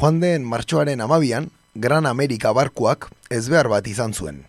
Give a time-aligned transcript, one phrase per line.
[0.00, 4.46] Joan den martxoaren amabian, Gran Amerika barkuak ezbehar bat izan zuen.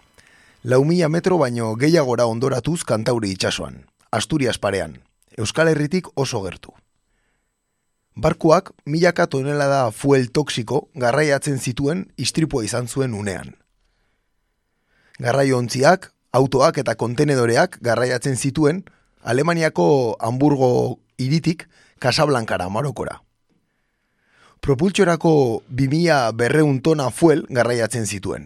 [0.63, 3.81] Lau mila metro baino gehiagora ondoratuz kantauri itxasoan,
[4.15, 4.93] Asturias parean,
[5.35, 6.71] Euskal Herritik oso gertu.
[8.15, 13.57] Barkuak milaka tonelada fuel toksiko garraiatzen zituen istripua izan zuen unean.
[15.19, 18.85] Garraiontziak, autoak eta kontenedoreak garraiatzen zituen
[19.19, 21.67] Alemaniako Hamburgo iritik
[21.99, 23.19] Casablancara Marokora.
[24.61, 28.43] Propultxorako 2000 berreun tona fuel garraiatzen zituen.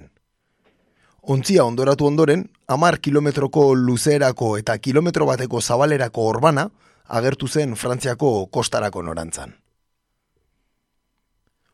[1.22, 6.70] Ontzia ondoratu ondoren, amar kilometroko luzerako eta kilometro bateko zabalerako orbana
[7.20, 9.58] agertu zen Frantziako kostarako norantzan.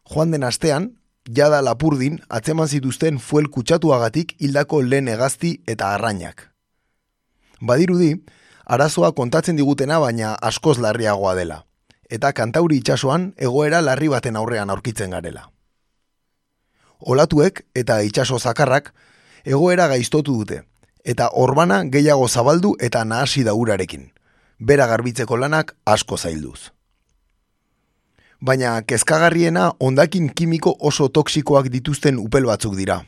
[0.10, 0.92] Joan den astean,
[1.30, 6.48] jada lapurdin atzeman zituzten fuel kutsatuagatik hildako lehen egazti eta arrainak.
[7.62, 8.16] Badirudi,
[8.66, 11.66] arazoa kontatzen digutena baina askoz larriagoa dela,
[12.12, 15.48] eta kantauri itsasoan egoera larri baten aurrean aurkitzen garela.
[17.00, 18.92] Olatuek eta itsaso zakarrak
[19.46, 20.62] egoera gaiztotu dute,
[21.04, 24.12] eta orbana gehiago zabaldu eta nahasi daurarekin,
[24.60, 26.72] bera garbitzeko lanak asko zailduz
[28.42, 33.02] baina kezkagarriena ondakin kimiko oso toksikoak dituzten upel batzuk dira.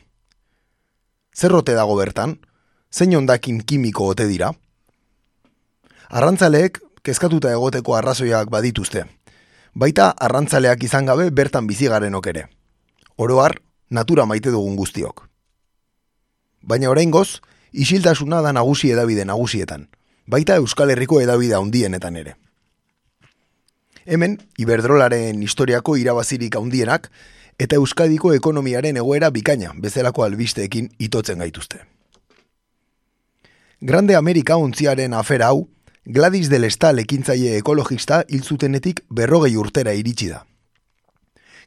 [1.34, 2.36] Zerrote dago bertan?
[2.94, 4.52] Zein ondakin kimiko ote dira?
[6.10, 9.04] Arrantzaleek kezkatuta egoteko arrazoiak badituzte.
[9.74, 12.46] Baita arrantzaleak izan gabe bertan bizigarenok ere.
[13.16, 13.58] Oroar,
[13.90, 15.26] natura maite dugun guztiok.
[16.62, 17.40] Baina oraingoz,
[17.72, 19.88] isiltasuna da nagusi edabide nagusietan.
[20.26, 22.36] Baita Euskal Herriko edabide handienetan ere.
[24.06, 27.10] Hemen, Iberdrolaren historiako irabazirik handienak
[27.58, 31.84] eta Euskadiko ekonomiaren egoera bikaina bezalako albisteekin itotzen gaituzte.
[33.80, 35.68] Grande Amerika ontziaren afera hau,
[36.06, 40.42] Gladys del Estal ekintzaile ekologista hilzutenetik berrogei urtera iritsi da.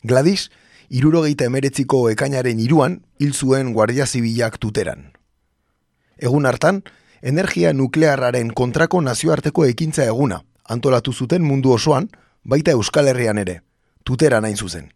[0.04, 0.52] Gladys,
[0.94, 5.08] irurogeita emeretziko ekainaren iruan, hil zuen guardia zibilak tuteran.
[6.22, 6.84] Egun hartan,
[7.24, 12.12] energia nuklearraren kontrako nazioarteko ekintza eguna, antolatu zuten mundu osoan,
[12.46, 13.64] baita Euskal Herrian ere,
[14.04, 14.92] tutera nain zuzen.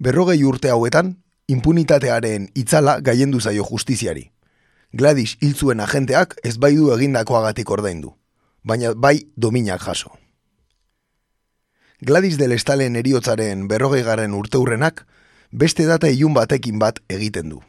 [0.00, 1.18] Berrogei urte hauetan,
[1.48, 4.30] impunitatearen itzala gaiendu zaio justiziari.
[4.92, 8.16] Gladys hiltzuen agenteak ez bai du egindakoagatik ordaindu,
[8.66, 10.10] baina bai dominak jaso.
[12.00, 15.04] Gladys del Estalen eriotzaren berrogei garen urteurrenak,
[15.52, 17.60] beste data ilun batekin bat egiten du.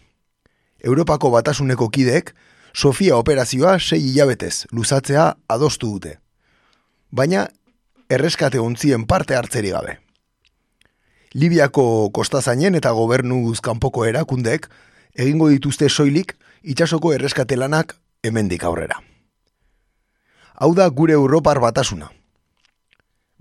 [0.82, 2.34] Europako batasuneko kideek,
[2.74, 6.14] Sofia operazioa sei hilabetez luzatzea adostu dute.
[7.12, 7.50] Baina
[8.10, 9.98] erreskate ontzien parte hartzeri gabe.
[11.36, 14.70] Libiako kostazainen eta gobernu kanpoko erakundek
[15.16, 16.34] egingo dituzte soilik
[16.64, 19.02] itxasoko erreskate lanak hemendik aurrera.
[20.62, 22.12] Hau da gure Europar batasuna.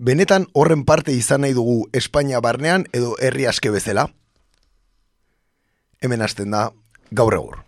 [0.01, 4.07] Benetan horren parte izan nahi dugu Espainia barnean edo herri aske bezala?
[6.01, 6.71] Hemen hasten da
[7.11, 7.59] gaur egur.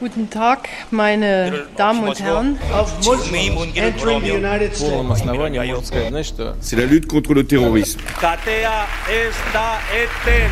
[0.00, 2.58] Guten Tag, meine Damen und Herren.
[6.60, 8.02] C'est la lutte contre le terrorisme.
[8.20, 10.50] Katea ez da eten.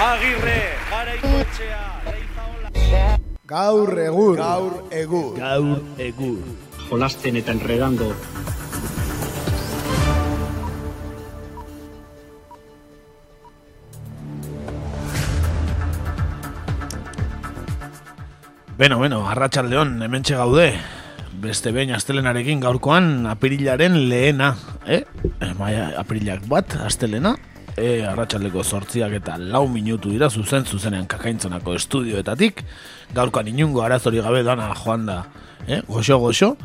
[0.00, 3.18] Agirre, garaikoetxea, leizaola.
[3.46, 4.34] Gaur egur.
[4.40, 5.36] Gaur egur.
[5.38, 6.40] Gaur egur.
[6.88, 8.08] Jolasten eta enredando
[18.76, 20.66] Beno, beno, arratsaldeon hementxe gaude.
[21.38, 25.04] Beste behin astelenarekin gaurkoan apirilaren lehena, eh?
[25.38, 27.36] eh Maia, apirilak bat, astelena.
[27.76, 32.62] E, arratsaldeko sortziak eta lau minutu dira zuzen zuzenean kakaintzonako estudioetatik.
[33.14, 35.18] Gaurkoan inungo arazori gabe dana joan da,
[35.68, 35.82] eh?
[35.88, 36.56] goxo, goxo.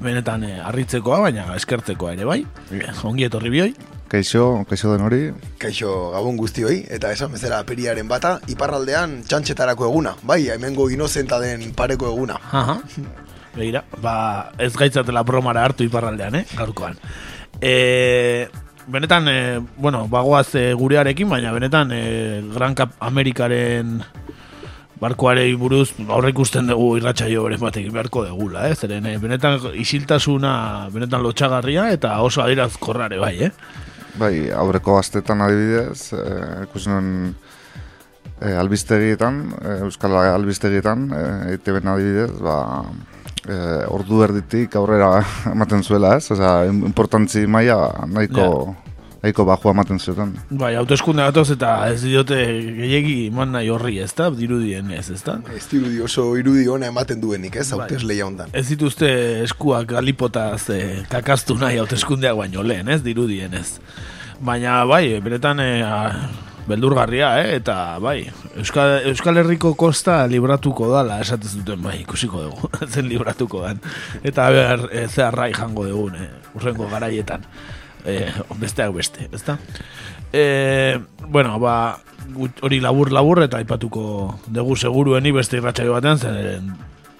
[0.00, 2.40] Benetan eh, harritzekoa, baina eskertzekoa ere bai.
[3.04, 3.70] Ongi etorri bioi.
[4.08, 5.20] Kaixo, kaixo den hori.
[5.60, 11.74] Kaixo gabon guztioi, eta esan bezala periaren bata, iparraldean txantxetarako eguna, bai, hemengo inozenta den
[11.76, 12.38] pareko eguna.
[12.56, 12.78] Aha.
[13.52, 14.14] Begira, ba,
[14.56, 16.96] ez gaitzatela bromara hartu iparraldean, eh, gaurkoan.
[17.60, 18.48] E,
[18.88, 23.98] benetan, e, bueno, bagoaz e, gurearekin, baina benetan, e, Gran Cap Amerikaren
[24.98, 28.74] barkoarei buruz aurre ikusten dugu irratsaio bere batek beharko degula, eh?
[28.74, 30.54] Zeren, e, benetan isiltasuna,
[30.94, 33.52] benetan lotxagarria eta oso adirazkorrare bai, eh?
[34.18, 36.90] Bai, aurreko astetan adibidez, eh, ikusi
[38.40, 42.58] eh, albistegietan, eh, euskal albistegietan, eh, EITB adibidez, ba,
[43.46, 45.22] eh, ordu erditik aurrera
[45.54, 46.30] ematen zuela, ez?
[46.30, 48.76] Osea, importantzi maila nahiko
[49.22, 50.34] nahiko bajua ematen zuten.
[50.50, 52.38] Bai, autoeskunde gatoz eta ez diote
[52.78, 54.28] gehiegi eman nahi horri, ez da?
[54.34, 55.38] Dirudien ez, ez da?
[55.54, 57.68] Ez dirudi oso irudi ona ematen duenik, ez?
[57.72, 57.86] Bai.
[57.86, 58.52] Hautez leia ondan.
[58.52, 59.10] Ez dituzte
[59.42, 63.02] eskuak galipotaz eh, kakaztu nahi hauteskundeak baino lehen, ez?
[63.02, 63.80] Dirudien ez.
[64.38, 65.98] Baina, bai, beretan e, a,
[66.68, 67.56] beldurgarria, eh?
[67.58, 68.22] eta bai,
[68.60, 73.80] Euskal, Euskal Herriko kosta libratuko dala, esatez duten, bai, ikusiko dugu, zen libratuko dan.
[74.22, 76.28] Eta ber, e, ze arrai jango dugun, eh?
[76.58, 77.46] urrengo garaietan.
[78.04, 78.20] E,
[78.60, 79.58] besteak beste, ezta?
[80.32, 81.98] E, bueno, ba,
[82.62, 84.04] hori labur-labur eta aipatuko
[84.46, 86.72] dugu segurueni beste irratxaio batean, zen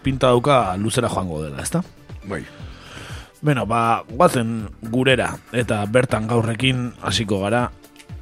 [0.05, 1.83] pinta dauka luzera joango dela, ezta?
[2.29, 2.45] Bai.
[3.41, 7.69] Beno, ba, guazen gurera eta bertan gaurrekin hasiko gara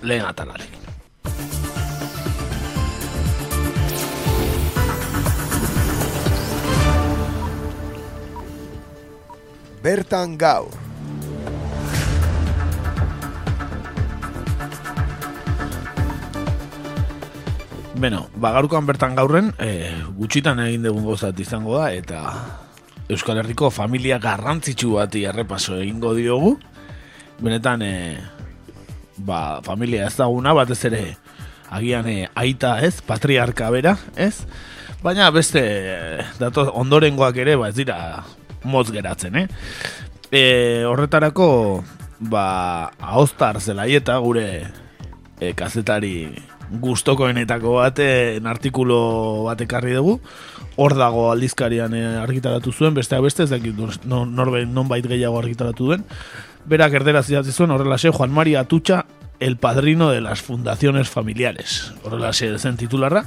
[0.03, 0.86] lehen atalarekin.
[9.87, 10.73] Bertan gaur.
[17.95, 22.19] Beno, ba, gaurkoan bertan gaurren, e, gutxitan egin dugun gozat izango da, eta
[23.07, 26.57] Euskal Herriko familia garrantzitsu bati errepaso egingo diogu.
[27.39, 28.19] Benetan, e,
[29.23, 31.05] ba, familia ez daguna, batez ere,
[31.71, 34.35] agian e, aita ez, patriarka bera, ez?
[35.07, 35.63] Baina beste,
[36.43, 38.01] dato, ondorengoak ere, ba, ez dira
[38.67, 39.47] motz geratzen, eh?
[40.31, 41.49] E, horretarako,
[42.21, 44.47] ba, ahostar zelaieta gure
[45.41, 46.35] e, kazetari
[46.71, 50.19] gustokoenetako baten artikulo bat ekarri dugu.
[50.77, 55.93] Hor dago aldizkarian e, argitaratu zuen, besteak beste, ez dakit no, norbe, nonbait gehiago argitaratu
[55.93, 56.05] duen.
[56.67, 59.07] Berak erdera zidatzi zuen, horrela Juan María Atutxa,
[59.39, 61.93] el padrino de las fundaciones familiares.
[62.03, 63.27] Horrela zen titularra.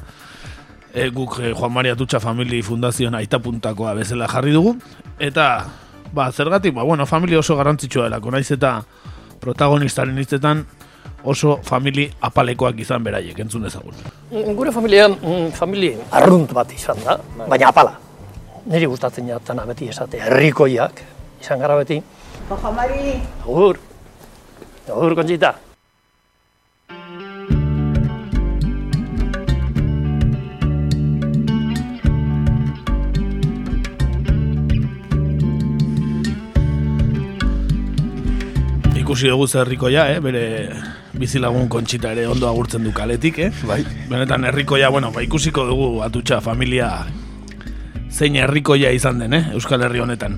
[0.94, 4.76] E, guk e, Juan María Atutxa Family Fundazioan aitapuntakoa bezala jarri dugu.
[5.20, 5.66] Eta,
[6.14, 8.80] ba, zergatik, ba, bueno, familia oso garrantzitsua delako, naiz eta
[9.40, 10.66] protagonistaren hitzetan
[11.24, 13.96] oso famili apalekoak izan beraiek, entzun dezagun.
[14.56, 17.96] Gure familia, mm, famili arrunt bat izan da, baina apala.
[18.70, 21.04] Niri gustatzen jatana beti esate, herrikoiak
[21.42, 22.02] izan gara beti.
[22.50, 23.18] Ojo, Mari.
[23.46, 23.80] Agur,
[24.90, 25.69] agur, kontxita.
[39.10, 40.18] Ikusi dugu zerrikoia, eh?
[40.22, 40.42] bere
[41.18, 43.48] bizilagun kontxita ere ondo agurtzen du kaletik, eh?
[43.66, 43.80] Bai.
[44.06, 46.92] Benetan herrikoia, bueno, ba, ikusiko dugu atutxa familia
[48.14, 49.42] zein herrikoia izan den, eh?
[49.58, 50.38] Euskal Herri honetan.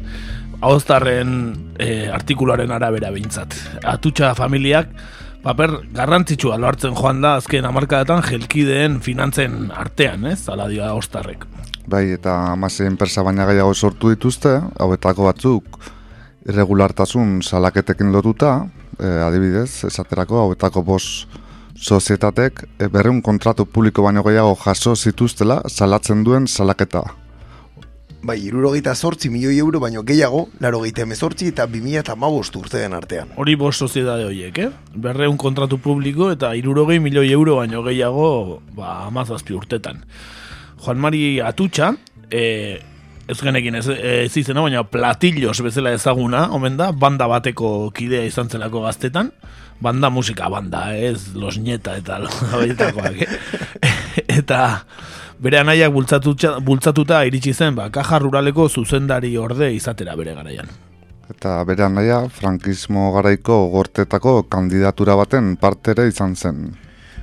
[0.61, 1.35] Ahoztarren
[1.83, 3.59] eh, artikuluaren arabera behintzat.
[3.83, 4.95] Atutxa familiak
[5.43, 10.45] paper garrantzitsua lo hartzen joan da azken hamarkadetan jelkideen finantzen artean, ez?
[10.47, 11.43] Ala dio ahoztarrek.
[11.91, 15.83] Bai, eta amazein persa baina gehiago sortu dituzte, hauetako batzuk
[16.47, 18.67] irregulartasun salaketekin lotuta,
[18.99, 21.27] e, adibidez, esaterako hauetako bos
[21.75, 27.03] sozietatek e, berreun kontratu publiko baino gehiago jaso zituztela salatzen duen salaketa.
[28.21, 33.31] Bai, irurogeita sortzi milioi euro baino gehiago, larogeita emezortzi eta bimila eta mabost urteen artean.
[33.41, 34.69] Hori bost soziedade horiek, eh?
[34.93, 40.03] Berreun kontratu publiko eta irurogei milioi euro baino gehiago ba, amazazpi urtetan.
[40.85, 41.95] Juan Mari Atutxa,
[42.29, 42.81] e,
[43.27, 48.49] ez genekin ez, ez izena, baina platillos bezala ezaguna, omen da, banda bateko kidea izan
[48.49, 49.31] zelako gaztetan,
[49.81, 52.21] banda musika banda, ez los nieta eta
[52.53, 53.81] horietakoak, eh?
[54.39, 54.61] eta
[55.41, 60.69] bere anaiak bultzatuta, bultzatuta iritsi zen, ba, kaja ruraleko zuzendari orde izatera bere garaian.
[61.31, 66.65] Eta bere anaia, frankismo garaiko gortetako kandidatura baten partere izan zen.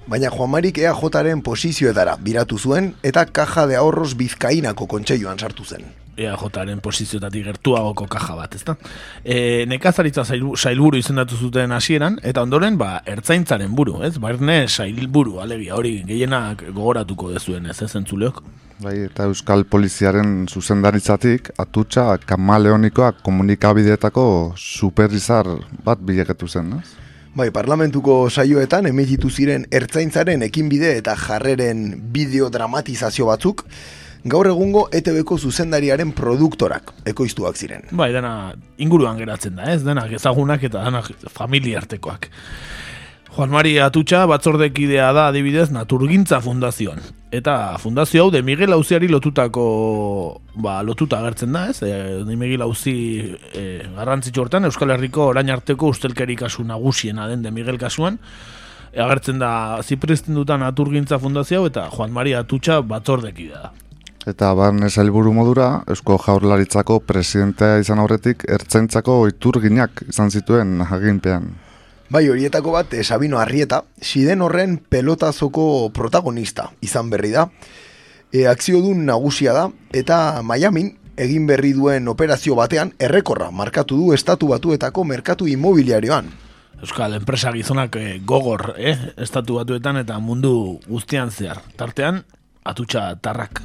[0.09, 5.83] Baina Juan Marik EAJaren posizioetara biratu zuen eta kaja de ahorros bizkainako kontseiluan sartu zen.
[6.17, 8.75] EAJaren posizioetatik gertuagoko kaja bat, ezta?
[9.21, 14.15] E, nekazaritza sailburu izendatu zuten hasieran eta ondoren ba ertzaintzaren buru, ez?
[14.17, 18.41] Barne sailburu alegia hori gehienak gogoratuko dezuen, ez ez entzuleok.
[18.81, 24.25] Bai, eta Euskal Poliziaren zuzendaritzatik atutxa kamaleonikoak komunikabideetako
[24.57, 25.53] superizar
[25.85, 27.08] bat bileketu zen, ez?
[27.37, 33.65] Bai, parlamentuko saioetan emititu ziren ertzaintzaren ekinbide eta jarreren bideo dramatizazio batzuk,
[34.25, 37.85] gaur egungo ETBko zuzendariaren produktorak ekoiztuak ziren.
[37.93, 39.83] Bai, dena inguruan geratzen da, ez?
[39.85, 42.31] Denak ezagunak eta denak familia artekoak.
[43.39, 46.99] Juan Mari Atutxa batzordekidea da adibidez Naturgintza Fundazioan.
[47.31, 49.67] Eta fundazio hau de Miguel Auziari lotutako
[50.59, 51.77] ba, lotuta agertzen da, ez?
[51.87, 52.95] E, de Miguel Auzi
[53.55, 53.63] e,
[53.95, 58.19] garrantzitsu hortan Euskal Herriko orain arteko ustelkeri kasu nagusiena den de Miguel kasuan.
[58.91, 59.53] E, agertzen da
[59.87, 63.73] zipresten dutan Naturgintza Fundazio hau eta Juan Mari Atutxa batzordekidea da.
[64.27, 71.53] Eta barne helburu modura, Eusko Jaurlaritzako presidentea izan aurretik ertzaintzako iturginak izan zituen aginpean.
[72.09, 77.51] Bai, horietako bat, eh, Sabino Arrieta, siden horren pelotazoko protagonista izan berri da.
[78.33, 84.49] E, akziodun nagusia da, eta Miamin egin berri duen operazio batean errekorra markatu du estatu
[84.55, 86.31] batuetako merkatu immobiliarioan.
[86.81, 88.97] Euskal enpresa gizonak eh, gogor, eh?
[89.17, 91.61] estatu batuetan eta mundu guztian zehar.
[91.77, 92.23] Tartean,
[92.65, 93.61] atutxa tarrak.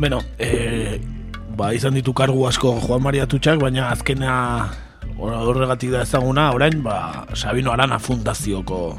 [0.00, 0.96] Beno, e,
[1.56, 4.32] ba, izan ditu kargu asko Juan Maria Tutxak, baina azkena
[5.18, 8.98] hor- horregatik da ezaguna, orain, ba, Sabino Arana fundazioko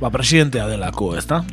[0.00, 1.44] ba, presidentea delako, ezta?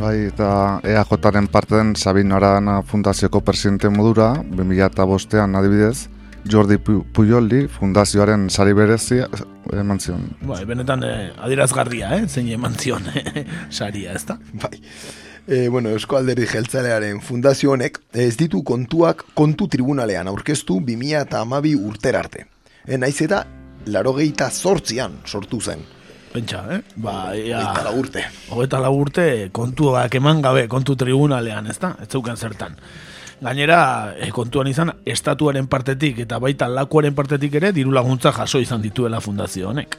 [0.00, 6.08] Bai, eta EAJaren parten Sabino Arana Fundazioko presidente modura, 2005an adibidez,
[6.48, 9.26] Jordi Pu- Pujoldi fundazioaren sari berezia
[9.76, 10.22] eman zion.
[10.48, 12.22] Bai, benetan eh, adierazgarria, eh?
[12.28, 13.04] zein eman zion
[13.70, 14.38] saria, ezta?
[14.52, 14.78] Bai.
[15.46, 21.40] E, bueno, Eusko Alderdi Jeltzalearen fundazio honek ez ditu kontuak kontu tribunalean aurkeztu 2000 eta
[21.40, 22.46] amabi urter arte.
[22.86, 23.44] E, naiz eta
[23.86, 25.82] larogeita zortzian sortu zen.
[26.32, 26.82] Pentsa, eh?
[26.94, 28.24] Ba, ea, Hogeita lau urte.
[28.78, 31.96] lau urte kontuak eman gabe kontu tribunalean, ezta?
[32.00, 32.76] Ez zeukan zertan.
[33.40, 38.82] Gainera, eh, kontuan izan, estatuaren partetik eta baita lakuaren partetik ere diru laguntza jaso izan
[38.82, 39.96] dituela fundazio honek.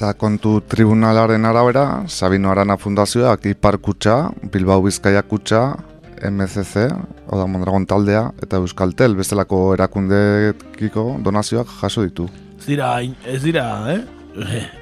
[0.00, 5.76] Eta kontu tribunalaren arabera, Sabino Arana Fundazioak Ipar Kutxa, Bilbao Bizkaia Kutxa,
[6.24, 6.86] MCC,
[7.28, 12.30] Oda Mondragon Taldea, eta Euskaltel bestelako erakundekiko donazioak jaso ditu.
[12.56, 12.94] Ez dira,
[13.28, 14.79] ez dira, eh?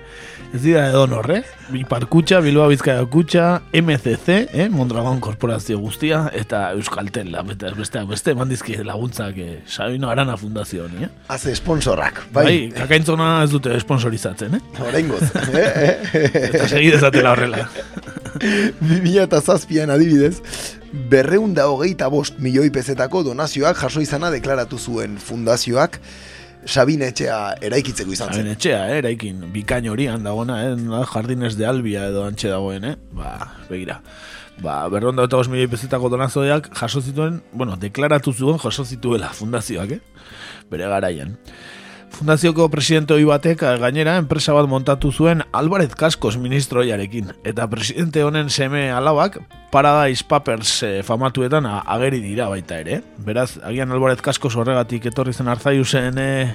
[0.49, 1.43] Ez dira edo norre,
[1.77, 4.69] Ipar Kutxa, Bilbao Bizkaia Kutxa, MCC, eh?
[4.73, 9.59] Mondragon Korporazio guztia, eta Euskaltel, la, beste, beste, mandizki laguntzak eh?
[9.69, 11.11] Sabino Arana Fundazio honi, eh?
[11.29, 12.57] Haze sponsorrak, Bai, bai.
[12.79, 14.63] kakaintzona ez dute sponsorizatzen, eh?
[14.87, 15.29] Oraingoz.
[15.53, 15.69] eh,
[16.17, 16.25] eh.
[16.49, 17.69] Eta segi dezatela horrela.
[18.41, 20.39] 2000 eta zazpian adibidez,
[21.13, 26.01] berreunda hogeita bost milioi pezetako donazioak jaso izana deklaratu zuen fundazioak
[26.67, 28.49] Sabine etxea eraikitzeko izan zen.
[28.55, 33.55] etxea, eh, eraikin, bikain horian dagona, eh, jardines de albia edo antxe dagoen, eh, ba,
[33.71, 34.01] begira.
[34.61, 39.93] Ba, berronda eta os milioi pezetako donazoiak jaso zituen, bueno, deklaratu zuen jaso zituela fundazioak,
[39.93, 40.01] eh,
[40.71, 41.39] bere garaian.
[42.15, 48.25] Fundazioko presidente hoi batek eh, gainera enpresa bat montatu zuen Alvarez Kaskos ministroiarekin eta presidente
[48.25, 49.39] honen seme alabak
[49.71, 53.03] Paradise Papers eh, famatuetan ageri dira baita ere.
[53.25, 56.55] Beraz, agian Alvarez Kaskos horregatik etorri zen Arzaiusen eh,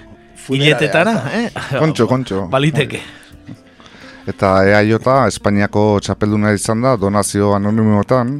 [0.49, 1.45] hiletetara, eh?
[1.83, 2.47] Kontxo, kontxo.
[2.51, 3.01] Baliteke.
[4.27, 8.37] Eta EAJ Espainiako txapelduna izan da donazio anonimoetan,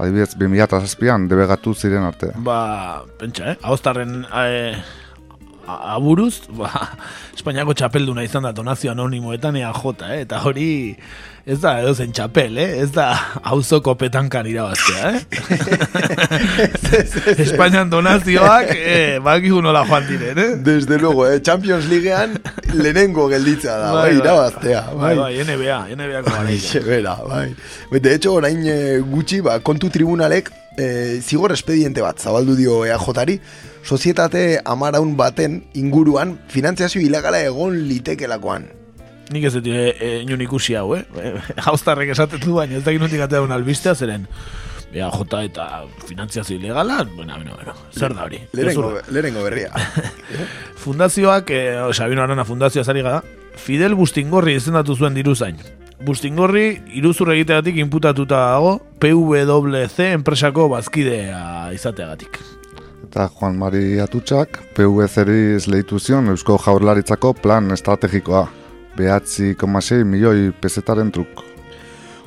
[0.00, 2.32] adibidez 2007an debegatu ziren arte.
[2.44, 3.56] Ba, pentsa, eh?
[3.62, 4.76] Ahostarren eh,
[5.66, 6.70] aburuz, ba,
[7.36, 10.22] Espainiako txapelduna izan da donazio anonimoetan ea jota, eh?
[10.24, 10.96] Eta hori
[11.46, 12.80] ez da edo zen txapel, eh?
[12.82, 13.08] Ez da
[13.52, 15.20] auzoko petankan irabaztea, eh?
[17.46, 20.48] Espainian donazioak, eh, bakigu nola joan diren, eh?
[20.66, 21.40] Desde luego, eh?
[21.42, 22.38] Champions Leaguean
[22.74, 25.38] lehenengo gelditza da, bai, irabaztea, Bai, bai.
[25.38, 25.78] bai, NBA.
[26.46, 27.54] Aixe, bera, bai.
[28.00, 33.38] De hecho, orain eh, gutxi, ba, kontu tribunalek eh, zigor espediente bat zabaldu dio EAJari,
[33.86, 38.66] sozietate amaraun baten inguruan finantziazio ilegala egon litekelakoan.
[39.34, 41.04] Nik ez dut e, e, inun ikusi hau, eh?
[41.66, 44.26] Haustarrek esaten du baina, ez da inotik atean albistea, zeren
[44.92, 45.64] Bea, jota eta
[46.06, 48.38] finantziazio ilegala, bueno, bueno, bueno, zer da hori?
[48.54, 49.02] Gezurra.
[49.10, 49.72] lehenengo berria.
[50.84, 53.22] Fundazioak, e, Sabino Arana fundazioa zari gara,
[53.56, 55.58] Fidel Bustingorri izendatu zuen diruzain.
[56.06, 62.38] Bustingorri iruzur egiteagatik inputatuta dago PWC enpresako bazkidea izateagatik.
[63.16, 68.42] Eta Juan Mari Atutxak PVC-ri esleitu zion Eusko Jaurlaritzako plan estrategikoa.
[68.98, 71.40] Behatzi,6 milioi pezetaren truk.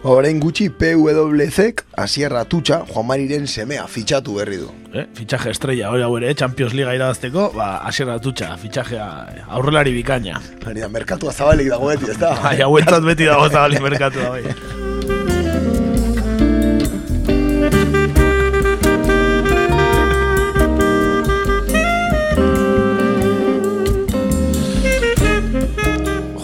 [0.10, 4.72] Orain gutxi PWC Asierra Tutxa Juan Mariren semea fitxatu berri du.
[4.96, 5.06] Eh?
[5.14, 9.08] Fitxaje estrella, hori hau ere, Champions Liga irabazteko, ba, asierra tutxa, fitxajea
[9.46, 10.42] aurrelari bikaina.
[10.66, 12.34] Hori da, merkatua zabalik dago beti, ez da?
[12.42, 14.79] Bai, hauentzat beti dago zabali merkatu da, bai.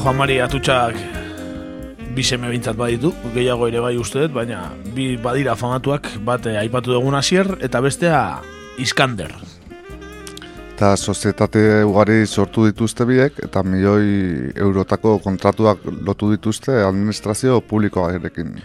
[0.06, 0.98] Juan Mari Atutxak
[2.14, 4.60] bi seme bintzat baditu, gehiago ere bai uste dut, baina
[4.94, 8.20] bi badira famatuak, bat eh, aipatu dugun hasier eta bestea
[8.78, 9.34] Iskander.
[10.76, 18.60] Eta sozietate ugari sortu dituzte biek, eta milioi eurotako kontratuak lotu dituzte administrazio publikoarekin.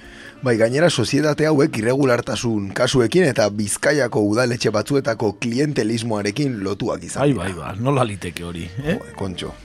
[0.44, 7.25] Bai, gainera sozietate hauek irregulartasun kasuekin eta Bizkaiako udaletxe batzuetako klientelismoarekin lotuak izan.
[7.25, 8.99] Bai, bai, bai, nola liteke hori, eh?
[9.00, 9.56] Jo, Kontxo.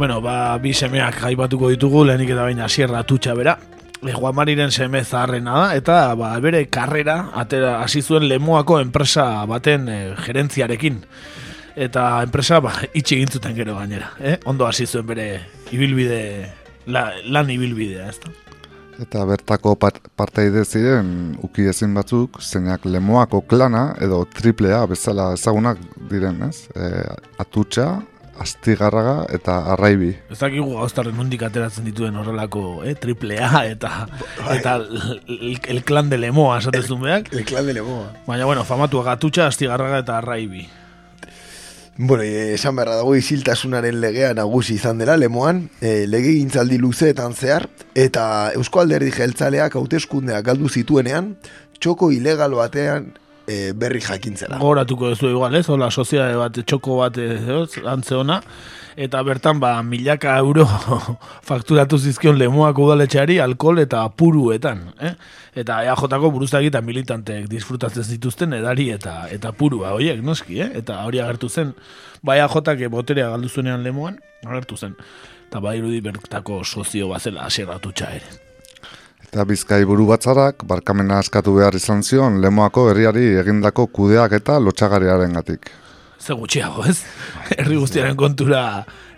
[0.00, 3.52] Bueno, ba, bi semeak aipatuko ditugu, lehenik eta baina sierra tutxa bera.
[4.00, 9.44] e, Juan Mariren seme zaharrena da, eta ba, bere karrera atera hasi zuen lemoako enpresa
[9.44, 11.02] baten e, gerentziarekin.
[11.76, 14.14] Eta enpresa ba, itxi egin zuten gero gainera.
[14.20, 14.38] Eh?
[14.46, 15.26] Ondo hasi zuen bere
[15.70, 16.48] ibilbide,
[16.86, 18.32] la, lan ibilbidea, ez da?
[19.04, 25.76] Eta bertako part, parteide ziren uki ezin batzuk, zeinak lemoako klana edo triplea bezala ezagunak
[26.08, 26.70] diren, ez?
[26.72, 26.88] E,
[27.44, 27.98] atutxa,
[28.40, 30.10] astigarraga eta arraibi.
[30.32, 33.92] Ez dakigu gauztarren nondik ateratzen dituen horrelako eh, triple A eta,
[34.56, 37.32] eta el, el clan de lemoa esatezun behak.
[37.36, 38.10] El clan de lemoa.
[38.26, 40.66] Baina, bueno, famatu agatutxa, astigarraga eta arraibi.
[42.02, 47.34] Bueno, eh, esan beharra dago iziltasunaren legea nagusi izan dela lemoan, e, lege gintzaldi luzeetan
[47.36, 48.22] zehar, eta
[48.56, 51.34] Eusko Alderdi Jeltzaleak hauteskundeak galdu zituenean,
[51.76, 53.10] txoko ilegal batean
[53.50, 54.58] e, berri jakintzela.
[54.62, 55.66] Goratuko duzu igual, ez?
[55.68, 58.40] Hola, soziade bat, txoko bat, ez, antze ona.
[59.00, 60.66] Eta bertan, ba, milaka euro
[61.50, 65.14] fakturatu zizkion lemoak udaletxeari alkohol eta puruetan, eh?
[65.60, 70.70] Eta EAJ-ko buruzagi eta militanteek disfrutatzen zituzten edari eta eta purua, horiek, noski, eh?
[70.82, 71.72] Eta hori agertu zen,
[72.22, 74.98] ba, EAJ-ak boterea galdu zuenean lemoan, agertu zen.
[75.48, 78.49] Eta ba, irudi bertako sozio bazela aserratutxa ere.
[79.30, 85.36] Eta bizkai buru batzarak, barkamena askatu behar izan zion, lemoako herriari egindako kudeak eta lotxagariaren
[85.38, 85.68] gatik.
[86.18, 86.96] Ze gutxiago, ez?
[87.54, 88.62] Herri guztiaren kontura,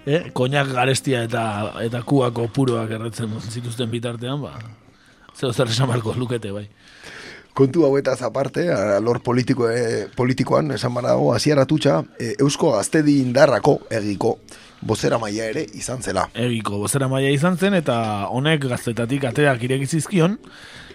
[0.04, 0.26] eh?
[0.36, 1.44] koinak garestia eta
[1.80, 4.52] eta kuako puroak erretzen zituzten bitartean, ba,
[5.32, 6.66] zeo zer esan barko lukete, bai.
[7.56, 14.36] Kontu hauetaz aparte, alor politiko, eh, politikoan, esan banago, aziaratutxa, eh, Eusko Gaztedi indarrako egiko,
[14.82, 16.26] bozera maia ere izan zela.
[16.34, 17.96] Egiko bozera maia izan zen eta
[18.30, 20.38] honek gaztetatik ateak irekizizkion,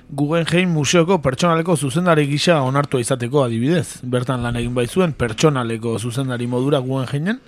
[0.07, 3.99] Guggenheim Museoko pertsonaleko zuzendari gisa onartua izateko adibidez.
[4.07, 7.41] Bertan lan egin baizuen pertsonaleko zuzendari modura Guggenheimen,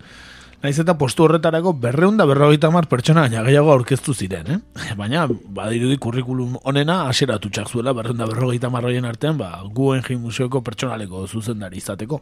[0.59, 4.57] Naiz eta postu horretarako berreunda berrogeita mar pertsona gaina gehiago aurkeztu ziren, eh?
[4.99, 5.23] Baina,
[5.55, 12.19] badirudi kurrikulum onena aseratu zuela berreunda berrogeita marroien artean, ba, Guggenheim Museoko pertsonaleko zuzendari izateko.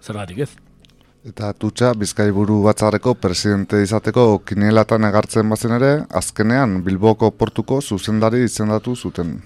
[0.00, 0.50] Zergatik ez?
[1.26, 8.94] Eta tutxa, Bizkaiburu batzareko presidente izateko kinelatan egartzen bazen ere, azkenean Bilboko portuko zuzendari izendatu
[8.94, 9.40] zuten.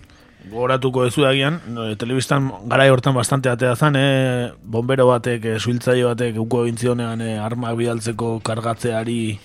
[0.52, 6.04] Goratuko ez agian, no, telebistan garai hortan bastante atea zan, eh, bombero batek, eh, suiltzaile
[6.10, 9.38] batek, uko egintzionean eh, armak bidaltzeko kargatzeari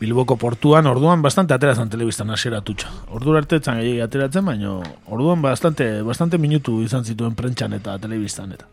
[0.00, 2.90] Bilboko portuan, orduan bastante atera zan telebistan asera tutxa.
[3.14, 8.66] Ordu arte etzan ateratzen, baina orduan bastante, bastante minutu izan zituen prentxan eta telebistan eta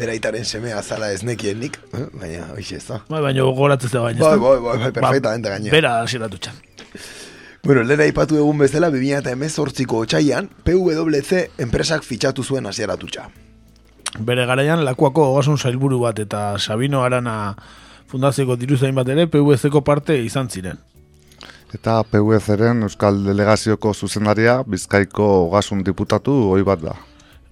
[0.00, 2.06] beraitaren semea zala ez nekien nik, eh?
[2.16, 3.00] baina hoxe ez da.
[3.08, 4.20] Bai, baina gogoratzen da baina.
[4.24, 5.72] Bai, bai, bai, bai, perfectamente ba, gaina.
[5.74, 6.62] Bera asiratu txan.
[7.62, 13.06] Bueno, lehen aipatu egun bezala, 2018ko otxaian, PWC enpresak fitxatu zuen hasieratu
[14.18, 17.54] Bere garaian, lakuako ogasun zailburu bat eta Sabino Arana
[18.08, 20.80] fundazioko diruzain bat ere, PWC-ko parte izan ziren.
[21.74, 26.96] Eta PWC-ren Euskal Delegazioko zuzendaria, Bizkaiko ogasun diputatu hoi bat da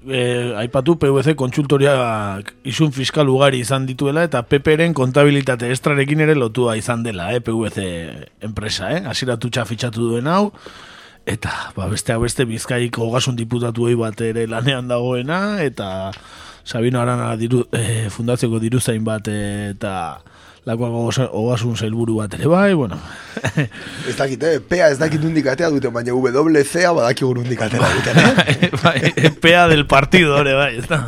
[0.07, 6.77] e, aipatu PVC kontsultoriak isun fiskal ugari izan dituela eta PPren kontabilitate estrarekin ere lotua
[6.79, 7.87] izan dela, eh, PVC
[8.47, 9.03] enpresa, eh?
[9.07, 10.53] Asiratu fitxatu duen hau,
[11.27, 16.13] eta ba, beste beste bizkaiko gasun diputatu bat ere lanean dagoena, eta
[16.65, 20.21] Sabino Arana diru, e, fundazioko diruzain bat eta
[20.69, 22.99] lakoak ogasun zailburu bat ere bai, bueno.
[24.09, 24.59] ez dakit, eh?
[24.61, 28.71] PEA ez dakit undikatea duten, baina WCA badakigun undikatera duten, eh?
[28.85, 31.03] bai, PEA del partido, ore, bai, ez da.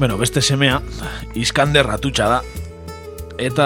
[0.00, 0.78] Bueno, beste semea,
[1.36, 2.36] Iskander ratutxa da,
[3.36, 3.64] eta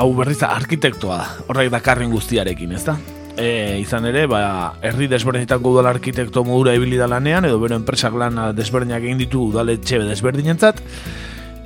[0.00, 2.94] hau berriz arkitektoa da, horrek dakarren guztiarekin, ez da?
[3.36, 4.38] E, izan ere, ba,
[4.80, 9.50] herri desberdinetako udal arkitekto modura ibili da lanean, edo bero enpresak lana desberdinak egin ditu
[9.50, 10.80] udaletxe desberdinentzat,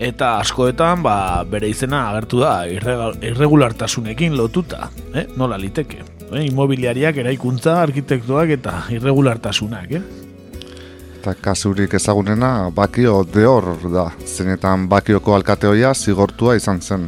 [0.02, 5.28] eta askoetan ba, bere izena agertu da irregulartasunekin lotuta, eh?
[5.38, 6.02] nola liteke.
[6.33, 6.42] Eh?
[6.48, 10.23] Imobiliariak, eraikuntza, arkitektoak eta irregulartasunak, eh?
[11.24, 17.06] Eta kasurik ezagunena bakio deor da, zenetan bakioko alkateoia zigortua izan zen.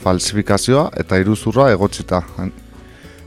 [0.00, 2.22] Falsifikazioa eta iruzurra egotzita.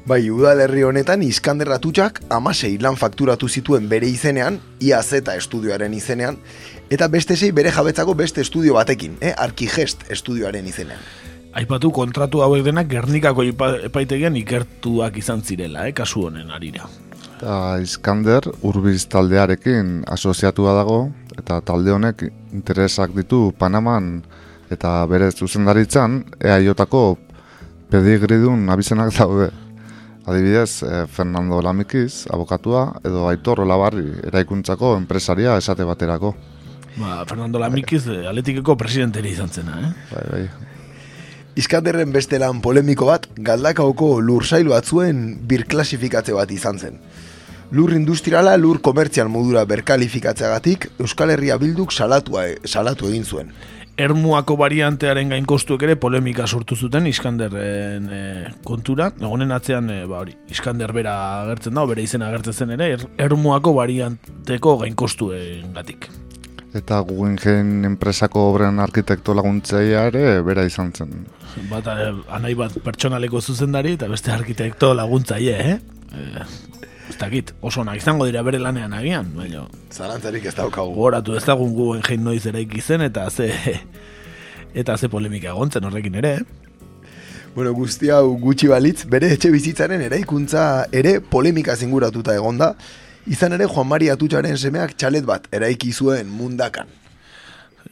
[0.10, 6.42] Bai, udalerri honetan Iskander Atutxak amasei lan fakturatu zituen bere izenean, IAZ eta estudioaren izenean,
[6.90, 9.36] eta beste sei bere jabetzako beste estudio batekin, eh?
[9.38, 11.04] Arkigest estudioaren izenean.
[11.54, 13.46] Aipatu kontratu hauek denak Gernikako
[13.92, 15.94] epaitegian ikertuak izan zirela, eh?
[15.94, 16.90] kasu honen arira.
[17.38, 20.96] Eta Iskander urbiz taldearekin asoziatua dago
[21.38, 24.24] eta talde honek interesak ditu Panaman
[24.74, 27.02] eta bere zuzendaritzan EAIotako
[27.94, 29.52] pedigridun abizenak daude.
[30.28, 36.34] Adibidez, eh, Fernando Lamikiz, abokatua, edo Aitor Olabarri, eraikuntzako enpresaria esate baterako.
[36.98, 39.94] Ba, Fernando Lamikiz, eh, atletikeko presidenteri izan zena, eh?
[40.12, 40.50] Bai, bai.
[41.58, 47.00] Iskanderren beste lan polemiko bat, galdakaoko lursailu batzuen birklasifikatze bat izan zen.
[47.70, 53.50] Lur industriala lur komertzial modura berkalifikatzeagatik Euskal Herria Bilduk salatua, salatu egin zuen.
[54.00, 58.22] Ermuako variantearen gain kostuek ere polemika sortu zuten Iskanderren e,
[58.64, 59.10] kontura.
[59.26, 63.04] Honen atzean, e, ba hori, Iskander bera agertzen da, bere izena agertzen zen ere, er,
[63.26, 66.08] Ermuako varianteko gain kostuen gatik.
[66.78, 71.26] Eta Guggenheim enpresako obren arkitekto laguntzaia ere bera izan zen.
[71.68, 75.80] Bata, e, anai bat pertsonaleko zuzendari eta beste arkitekto laguntzaile, eh?
[76.14, 76.48] E,
[77.10, 80.94] ez dakit, oso onak izango dira bere lanean agian, baina Zalantzarik ez daukagu.
[80.96, 83.52] gogoratu ez dagun Guggenheim noiz eraiki zen eta ze
[84.74, 86.68] eta ze polemika egontzen horrekin ere, eh?
[87.56, 92.76] Bueno, guzti hau gutxi balitz, bere etxe bizitzaren eraikuntza ere polemika zinguratuta egonda,
[93.26, 96.86] izan ere Juan Mari Atutxaren semeak txalet bat eraiki zuen mundakan.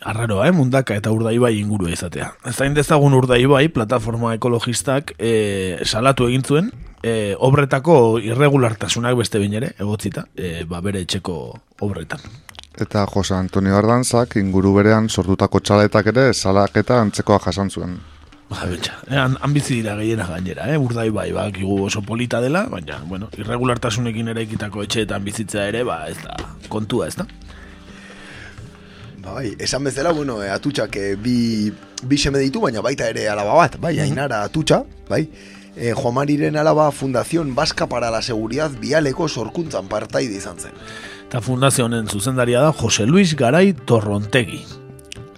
[0.01, 0.53] Arraroa, eh?
[0.55, 2.31] mundaka eta urdaibai inguru izatea.
[2.51, 6.71] Zain dezagun urdaibai, plataforma ekologistak e, salatu egin zuen,
[7.03, 11.38] e, obretako irregulartasunak beste bain ere, egotzita, e, ba bere etxeko
[11.86, 12.25] obretan.
[12.81, 17.95] Eta Jose Antonio Ardanzak inguru berean sortutako txaletak ere salaketa antzekoa jasan zuen.
[18.49, 20.77] Ba, betxa, han, han bizi dira gehiena gainera, eh?
[20.77, 26.03] urdaibai, ba, kigu oso polita dela, baina, bueno, irregulartasunekin ere ekitako etxeetan bizitzea ere, ba,
[26.12, 26.36] ez da,
[26.69, 27.25] kontua, ez da?
[29.25, 31.73] Ba, bai, esan bezala, bueno, e, atutxak e, bi,
[32.05, 35.23] bi seme ditu, baina baita ere alaba bat, bai, ainara atutxa, bai,
[35.75, 40.77] e, Juan Mariren alaba Fundación Vasca para la Seguridad Bialeko sorkuntzan partaide izan zen.
[41.25, 44.61] Eta fundazio honen zuzendaria da Jose Luis Garai Torrontegi.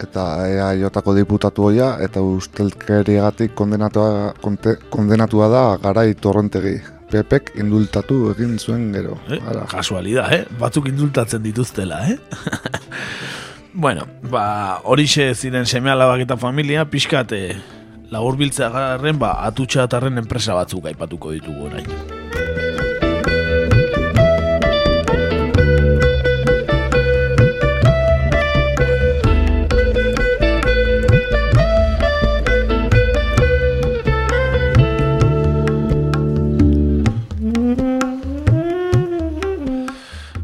[0.03, 6.75] Eta EAJ-ko diputatu hoia eta ustelkeriagatik kondenatua, konte, kondenatua da garai torrentegi.
[7.07, 9.15] Pepek indultatu egin zuen gero.
[9.31, 9.39] Eh?
[9.39, 9.63] Hala.
[9.71, 10.43] Kasualidad, eh?
[10.59, 12.17] Batzuk indultatzen dituztela, eh?
[13.77, 17.53] bueno, ba, horixe ziren seme alabak eta familia, pixkat eh,
[18.09, 21.85] laburbiltzea garren, ba, atutxa atarren enpresa batzuk aipatuko ditugu orain.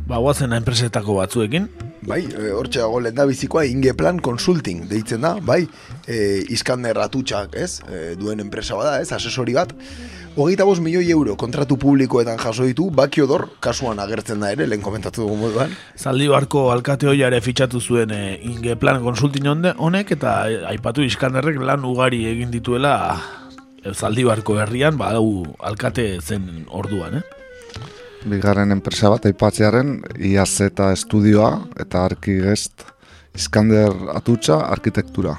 [0.06, 1.72] Ba, guazen enpresetako batzuekin,
[2.04, 5.62] Bai, e, hortxe dago lenda bizikoa Ingeplan Consulting deitzen da, bai,
[6.08, 9.72] e, Iskander atutxak, ez, e, duen enpresa bada, ez, asesori bat.
[10.34, 15.22] Hogeita bost milioi euro kontratu publikoetan jaso ditu, bakiodor kasuan agertzen da ere, lehen komentatu
[15.22, 15.76] dugu moduan.
[15.96, 20.42] Zaldibarko alkate hoia ere fitxatu zuen e, Ingeplan konsultin honde- honek eta
[20.74, 22.98] aipatu Iskanderrek lan ugari egin dituela
[23.84, 27.42] Zaldibarko herrian, ba, hau alkate zen orduan, eh?
[28.23, 31.49] Bigarren enpresa bat aipatzearen IAZ eta estudioa
[31.83, 32.86] eta arkigest
[33.36, 35.33] Iskander Atutxa arkitektura.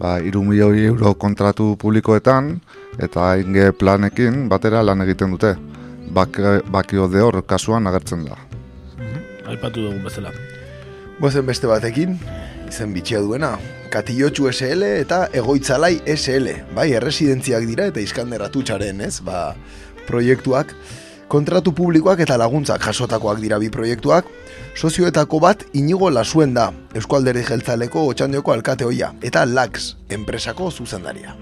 [0.00, 2.52] Ba, iru milioi euro kontratu publikoetan
[3.00, 5.54] eta inge planekin batera lan egiten dute.
[6.12, 8.36] Bak, bakio de hor kasuan agertzen da.
[9.48, 10.32] Aipatu dugun bezala.
[11.20, 12.16] Gozen beste batekin,
[12.68, 13.54] izen bitxia duena,
[13.92, 19.54] Katillotxu SL eta Egoitzalai SL, bai, erresidentziak dira eta Iskander atutxaren, ez, ba,
[20.08, 20.74] proiektuak,
[21.30, 24.26] kontratu publikoak eta laguntzak jasotakoak dira bi proiektuak,
[24.74, 31.36] sozioetako bat inigo lasuen da, Euskualderi jeltzaleko otxandioko alkate hoia, eta LAX, enpresako zuzendaria.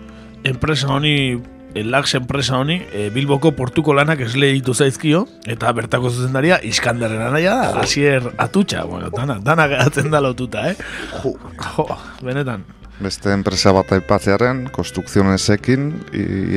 [0.45, 1.41] Enpresa honi,
[1.75, 7.25] el Lax enpresa honi, e, Bilboko portuko lanak esle ditu zaizkio, eta bertako zuzendaria Iskanderren
[7.25, 10.77] anaia da, Asier Atutxa, bueno, dana, dana geratzen da lotuta, eh?
[11.23, 11.37] Jo,
[11.77, 11.89] Jo,
[12.23, 12.78] benetan.
[12.99, 15.85] Beste enpresa bat aipatzearen, konstrukzionesekin,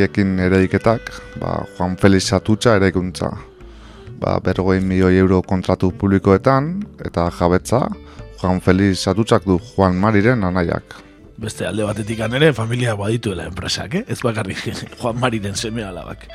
[0.01, 3.29] iekin ereiketak, ba, Juan Felix Atutxa eraikuntza.
[4.17, 6.73] Ba, bergoi milioi euro kontratu publikoetan,
[7.05, 7.83] eta jabetza,
[8.41, 10.97] Juan Felix Atutxak du Juan Mariren anaiak.
[11.41, 14.05] Beste alde batetik ere, familia badituela enpresak, eh?
[14.07, 14.65] Ez bakarrik
[14.99, 16.25] Juan Mariren seme alabak.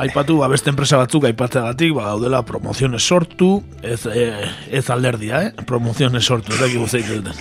[0.00, 5.66] Aipatu, ba, beste enpresa batzuk aipatzeagatik, ba, daudela promoziones sortu, ez, eh, ez alderdia, eh?
[5.68, 7.36] Promoziones sortu, ez dakik duten.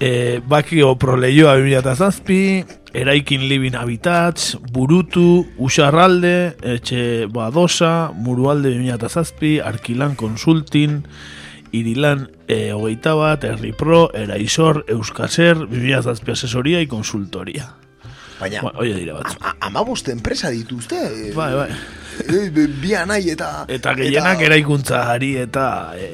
[0.00, 11.00] E, bakio proleioa 2007, eraikin living habitats, burutu, usarralde, etxe badosa, murualde 2007, arkilan consulting,
[11.72, 17.72] irilan e, hogeita bat, herri pro, eraisor, euskaser, 2007 asesoria y consultoria.
[18.40, 19.38] baina, Ba, oie dira batzu.
[19.60, 20.96] amabost enpresa dituzte,
[21.30, 21.70] e, Bai, bai.
[22.82, 23.64] bi anai eta...
[23.68, 26.10] Eta gehienak eraikuntza ari eta e,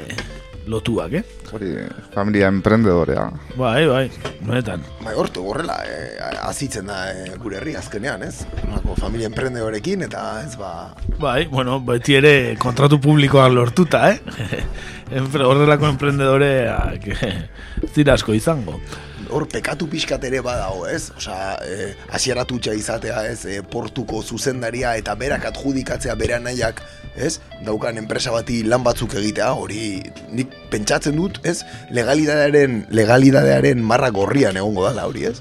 [0.66, 1.22] lotuak, eh?
[1.53, 1.72] Hori,
[2.14, 3.27] familia emprendedorea.
[3.57, 4.05] Bai, bai,
[4.40, 4.85] benetan.
[5.03, 8.46] Bai, hortu, horrela, e, azitzen da e, gure herri azkenean, ez?
[8.62, 10.72] Nolako familia emprendedorekin, eta ez ba...
[11.20, 14.66] Bai, bueno, beti ere kontratu publikoak lortuta, eh?
[15.12, 18.79] Horrelako emprendedoreak ez dira asko izango.
[19.33, 21.11] Hor, pekatu pixkat ere badago, ez?
[21.16, 21.94] Osa, e,
[22.77, 23.44] izatea, ez?
[23.46, 26.83] E, portuko zuzendaria eta berak adjudikatzea bere nahiak,
[27.16, 27.38] ez?
[27.66, 31.61] Daukan enpresa bati lan batzuk egitea, hori nik pentsatzen dut, ez?
[31.94, 35.40] Legalidadearen, legalidadearen marra gorrian egongo dala hori, ez?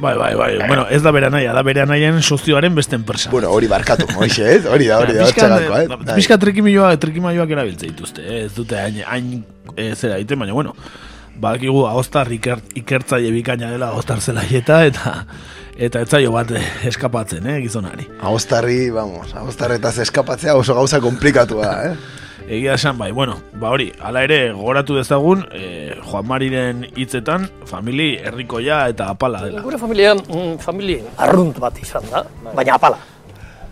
[0.00, 0.66] Bai, bai, bai.
[0.66, 3.28] Bueno, ez da bere naia, da bere naien sozioaren beste enpresa.
[3.30, 4.64] Bueno, hori barkatu, hoxe, ez?
[4.64, 6.14] Hori da, hori da, hortxagakoa, eh?
[6.16, 8.44] Bizka trikimailoak, trikimailoak erabiltze dituzte, eh?
[8.46, 9.30] ez dute hain, hain
[9.76, 10.72] e, zera egiten, baina bueno,
[11.40, 15.26] badakigu ahostar iker, ikertzaile bikaina dela ahostar zelaieta, eta
[15.80, 18.04] eta etzaio bat eh, eskapatzen, eh, gizonari.
[18.20, 21.94] Agostarri, vamos, agostarretaz eskapatzea oso gauza komplikatua eh?
[22.50, 28.16] Egia esan bai, bueno, ba hori, hala ere gogoratu dezagun, eh, Juan Mariren hitzetan, famili
[28.18, 29.62] herrikoia eta apala dela.
[29.62, 32.98] Gure familia, mm, familia arrunt bat izan da, baina apala.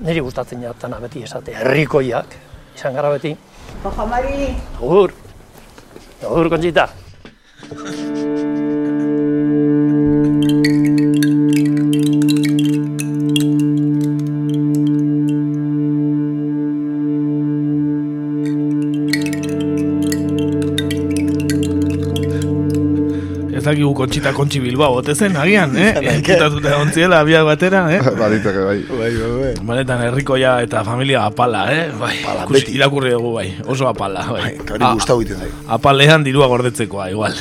[0.06, 2.38] Niri gustatzen jatana beti esate herrikoiak,
[2.76, 3.34] izan gara beti.
[3.82, 4.54] Ojo, Mari.
[4.78, 5.10] Agur.
[6.22, 6.86] Agur, Conchita.
[23.98, 26.20] kontxita kontxi bilbao, bote zen, agian, eh?
[26.24, 28.00] Kitatuta ontziela, biak batera, eh?
[28.20, 28.76] Baditeke, bai.
[28.88, 29.52] Bai, bai, bai.
[29.72, 31.88] Benetan herrikoia eta familia apala, eh?
[31.98, 32.76] Bai, Apala, ikusi, beti.
[32.78, 34.42] irakurri dugu, bai, oso apala, bai.
[34.46, 35.58] Bai, eta hori gustau egiten zait.
[35.78, 37.36] Apalean dirua gordetzekoa, igual.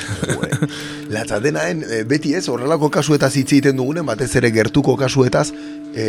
[1.14, 5.50] Latza denaen, e, beti ez, horrelako kasuetaz hitz egiten dugunen, batez ere gertuko kasuetaz,
[5.96, 6.08] e,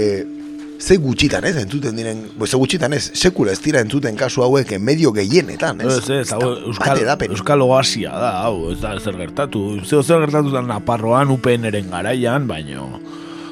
[0.78, 4.72] ze gutxitan ez, entzuten diren, bo, ze gutxitan ez, sekula ez dira entzuten kasu hauek
[4.72, 5.98] eh, medio gehienetan, ez?
[5.98, 7.02] Ez, ez, hau, Euskal.
[7.28, 9.64] Euskal Oasia da, hau, ez da zer gertatu.
[9.84, 12.92] Zeo zer gertatu da Naparroan, UPN-eren garaian, baino...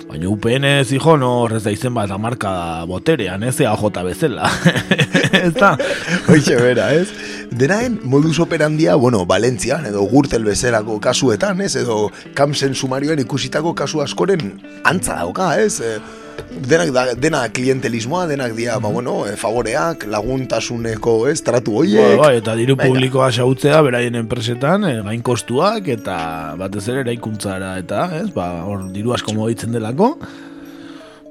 [0.06, 2.50] Baina UPN ez hijo, no, horrez da izen bat amarka
[2.86, 4.46] boterean, ez EAJ bezala.
[5.40, 5.72] ez da?
[6.30, 7.08] Hoixe bera, ez?
[7.50, 11.72] Denaen, modus operandia, bueno, Valentzian, edo Gürtel bezerako kasuetan, ez?
[11.82, 15.80] Edo Kamsen sumarioen ikusitako kasu askoren antza dauka, ez?
[16.36, 21.40] E, denak da, dena klientelismoa, denak dia, ba, bueno, e, favoreak, laguntasuneko, ez?
[21.46, 22.16] Tratu hoiek.
[22.16, 22.88] Bai, bai, eta diru Venga.
[22.90, 26.18] publikoa xautzea beraien enpresetan, eh, gain kostuak eta
[26.58, 30.16] batez ere eraikuntzara eta, ez, ba, hor diru asko mogitzen delako.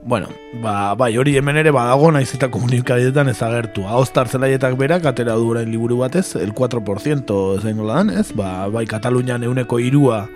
[0.06, 0.28] Bueno,
[0.62, 3.88] ba, bai, hori hemen ere badago naiz eta komunikadetan ez agertu.
[3.90, 8.30] Ahostar zelaietak berak atera du orain liburu batez, el 4% zein nola dan, ez?
[8.38, 10.28] Ba, bai, Katalunian euneko irua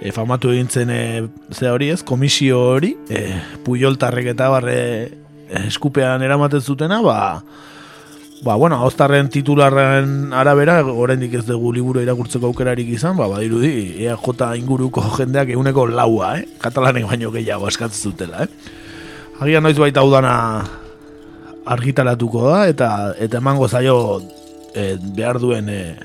[0.00, 1.02] e, famatu egintzen e,
[1.52, 4.78] ze hori ez, komisio hori, e, puyoltarrek eta barre
[5.66, 7.18] eskupean eramaten zutena, ba,
[8.42, 14.60] Ba, bueno, Ahostarren titularren arabera, oraindik ez dugu liburu irakurtzeko aukerarik izan, ba, badirudi, EAJ
[14.60, 16.44] inguruko jendeak eguneko laua, eh?
[16.62, 18.76] Katalanek baino gehiago eskatzen zutela, eh?
[19.42, 20.34] Agian noiz baita udana
[21.66, 23.98] argitaratuko da, eta eta emango zaio
[24.74, 25.98] eh, behar duen eh,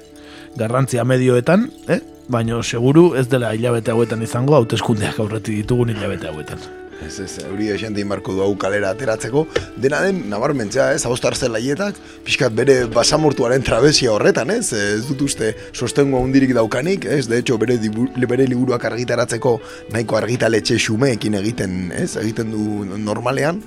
[0.57, 2.01] garrantzia medioetan, eh?
[2.27, 6.61] Baino seguru ez dela hilabete hauetan izango, hauteskundeak aurretik ditugun hilabete hauetan.
[7.03, 9.41] Ez, ez, hori esente inbarko du hau kalera ateratzeko.
[9.81, 15.51] Dena den, nabarmentzea, ez, haustar zelaietak, pixkat bere basamortuaren trabesia horretan, ez, ez dut uste
[15.73, 19.57] sostengo handirik daukanik, ez, de hecho, bere, dibu, bere liburuak argitaratzeko
[19.91, 23.59] nahiko argitaletxe xumeekin egiten, ez, egiten du normalean,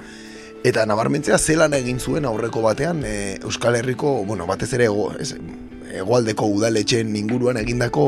[0.66, 5.34] eta nabarmentzea zelan egin zuen aurreko batean e, Euskal Herriko, bueno, batez ere ego, ez,
[5.96, 8.06] egoaldeko udaletxeen inguruan egindako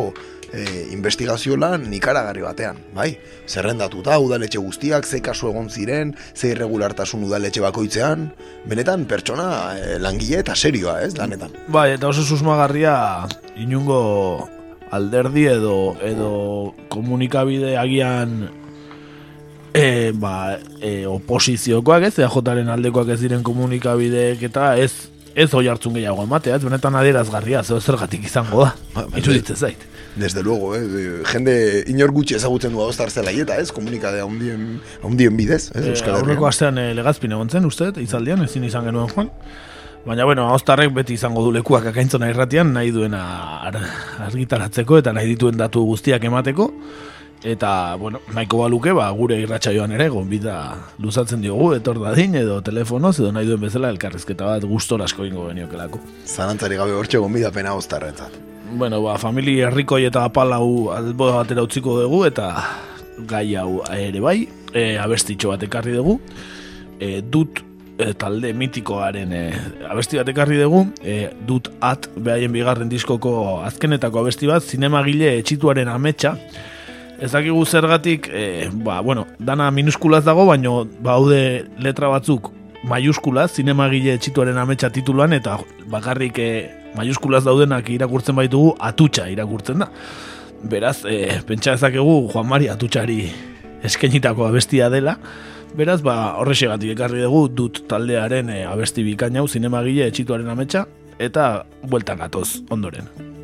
[0.53, 3.11] e, investigazio lan ikaragarri batean, bai?
[3.49, 8.29] Zerrendatuta udaletxe guztiak, ze kasu egon ziren, ze irregulartasun udaletxe bakoitzean,
[8.69, 11.55] benetan pertsona e, langile eta serioa, ez, lanetan.
[11.69, 12.95] Bai, eta oso susmagarria
[13.57, 14.49] inungo
[14.91, 16.31] alderdi edo edo
[16.89, 18.49] komunikabide agian
[19.77, 24.93] e, ba, e, oposiziokoak ez, EAJaren aldekoak ez diren komunikabideek eta ez
[25.39, 28.73] ez oi hartzun gehiago ematea, ez benetan adierazgarria, zeo zergatik izango da.
[28.97, 29.85] Ba, Iruditzen zait.
[30.17, 35.37] Desde luego, eh, de- jende inor gutxi ezagutzen du adostar zelaieta, ez, komunikade haundien, haundien
[35.37, 36.49] bidez, ez, Eh, Euskal aurreko Herrian.
[36.49, 39.31] astean eh, legazpin egon zen, uste, izaldian, ezin izan genuen joan.
[40.07, 43.23] Baina, bueno, ahostarrek beti izango du lekuak akaintzona irratian, nahi duena
[43.61, 43.77] ar,
[44.27, 46.73] argitaratzeko eta nahi dituen datu guztiak emateko.
[47.45, 53.21] Eta, bueno, nahiko baluke, ba, gure irratsaioan ere, gonbita luzatzen diogu, etor dadin, edo telefonoz,
[53.21, 56.01] edo nahi duen bezala elkarrizketa bat gustor asko ingo geniokelako.
[56.27, 58.33] Zalantzari gabe hortxe gonbidapena ostarretzat.
[58.71, 62.51] Bueno, ba, famili herrikoi eta apalau albo batera utziko dugu, eta
[63.29, 64.43] gai hau ere bai,
[64.75, 66.19] e, abestitxo bat ekarri dugu.
[67.01, 67.63] E, dut
[67.97, 69.43] e, talde mitikoaren e,
[69.89, 75.89] abesti bat ekarri dugu, e, dut at behaien bigarren diskoko azkenetako abesti bat, zinemagile etxituaren
[75.95, 76.37] ametsa,
[77.19, 82.53] Ez dakigu zergatik, e, ba, bueno, dana minuskulaz dago, baino baude letra batzuk
[82.87, 85.57] maiuskulaz, zinemagile etxituaren ametsa tituluan, eta
[85.91, 86.51] bakarrik e,
[86.97, 89.91] maiuskulaz daudenak irakurtzen baitugu, atutxa irakurtzen da.
[90.69, 93.21] Beraz, e, pentsa ezakegu Juan Mari atutxari
[93.87, 95.19] eskenitako abestia dela,
[95.79, 100.87] beraz, ba, horrexegatik ekarri dugu dut taldearen e, abesti bikainau zinemagile etxituaren ametsa,
[101.19, 101.51] eta
[101.87, 103.38] bueltan gatoz ondoren.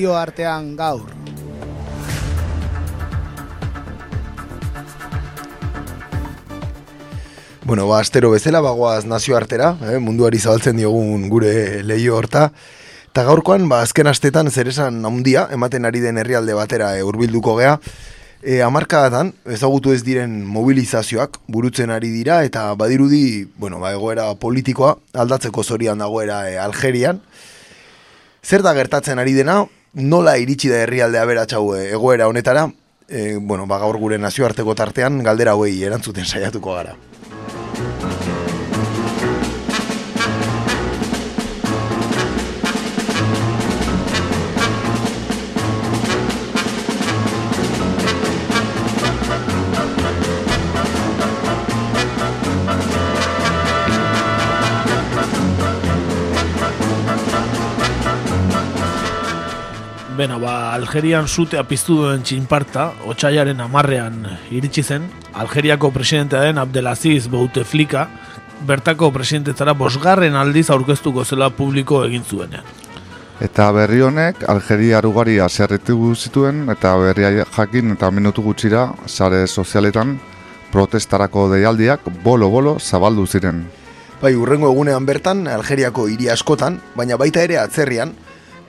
[0.00, 1.10] Nazioartean gaur.
[7.64, 12.50] Bueno, ba, astero bezala bagoaz nazioartera, eh, munduari zabaltzen diogun gure leio horta.
[13.10, 17.76] Eta gaurkoan, ba, azken astetan zeresan handia ematen ari den herrialde batera e, hurbilduko gea.
[18.40, 24.96] E, amarkadatan, ezagutu ez diren mobilizazioak burutzen ari dira, eta badirudi, bueno, ba, egoera politikoa
[25.12, 27.20] aldatzeko zorian dagoera e, Algerian.
[28.40, 32.68] Zer da gertatzen ari dena, nola iritsi da herrialdea beratxau e, egoera honetara,
[33.08, 36.96] e, bueno, ba, gaur gure nazioarteko tartean galdera hauei erantzuten saiatuko gara.
[60.40, 65.06] Ba, Algerian zutea piztu duen txinparta, otxaiaren amarrean iritsi zen,
[65.38, 68.08] Algeriako presidentea den Abdelaziz Bouteflika,
[68.66, 72.64] bertako presidentetzara bosgarren aldiz aurkeztuko zela publiko egin zuenean.
[73.40, 80.18] Eta berri honek, Algeria ugari aserretu zituen, eta berria jakin eta minutu gutxira, sare sozialetan,
[80.72, 83.64] protestarako deialdiak bolo-bolo zabaldu ziren.
[84.20, 88.12] Bai, urrengo egunean bertan, Algeriako hiri askotan, baina baita ere atzerrian,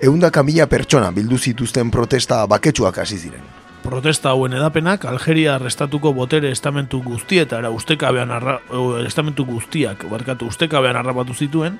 [0.01, 3.43] eundaka mila pertsona bildu zituzten protesta baketsuak hasi ziren.
[3.83, 8.59] Protesta hauen edapenak Algeria arrestatuko botere estamentu guztietara ustekabean arra,
[9.05, 11.79] estamentu guztiak barkatu ustekabean harrapatu zituen,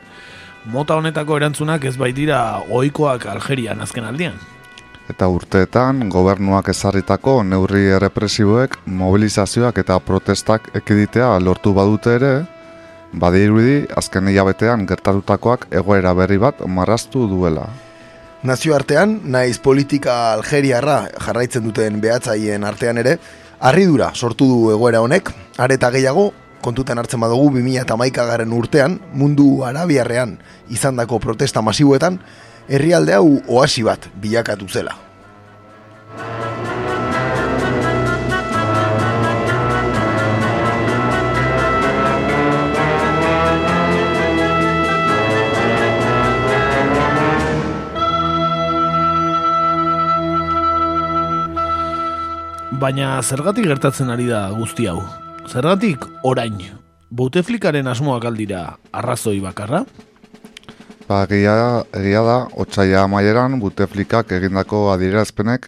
[0.65, 4.39] mota honetako erantzunak ez baitira ohikoak Algerian azken aldian.
[5.09, 12.33] Eta urteetan, gobernuak ezarritako neurri errepresiboek mobilizazioak eta protestak ekiditea lortu badute ere,
[13.13, 17.69] badirudi azken hilabetean gertatutakoak egoera berri bat marraztu duela.
[18.41, 23.19] Nazioartean, naiz politika algeriarra jarraitzen duten behatzaien artean ere,
[23.61, 25.29] harridura sortu du egoera honek,
[25.61, 26.31] areta gehiago,
[26.65, 30.39] kontutan hartzen badugu 2008 garen urtean, mundu arabiarrean
[30.73, 32.17] izandako protesta masibuetan,
[32.67, 34.97] herrialde hau oasi bat bilakatu zela.
[52.81, 55.03] Baina zergatik gertatzen ari da guzti hau?
[55.45, 56.55] Zergatik orain?
[57.13, 58.61] Bouteflikaren asmoak aldira
[58.97, 59.83] arrazoi bakarra?
[61.05, 65.67] Ba, egia, egia da, otxaia amaieran, Buteflikak egindako adierazpenek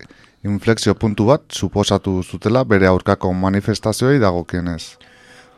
[0.49, 4.97] inflexio puntu bat suposatu zutela bere aurkako manifestazioei dagokienez.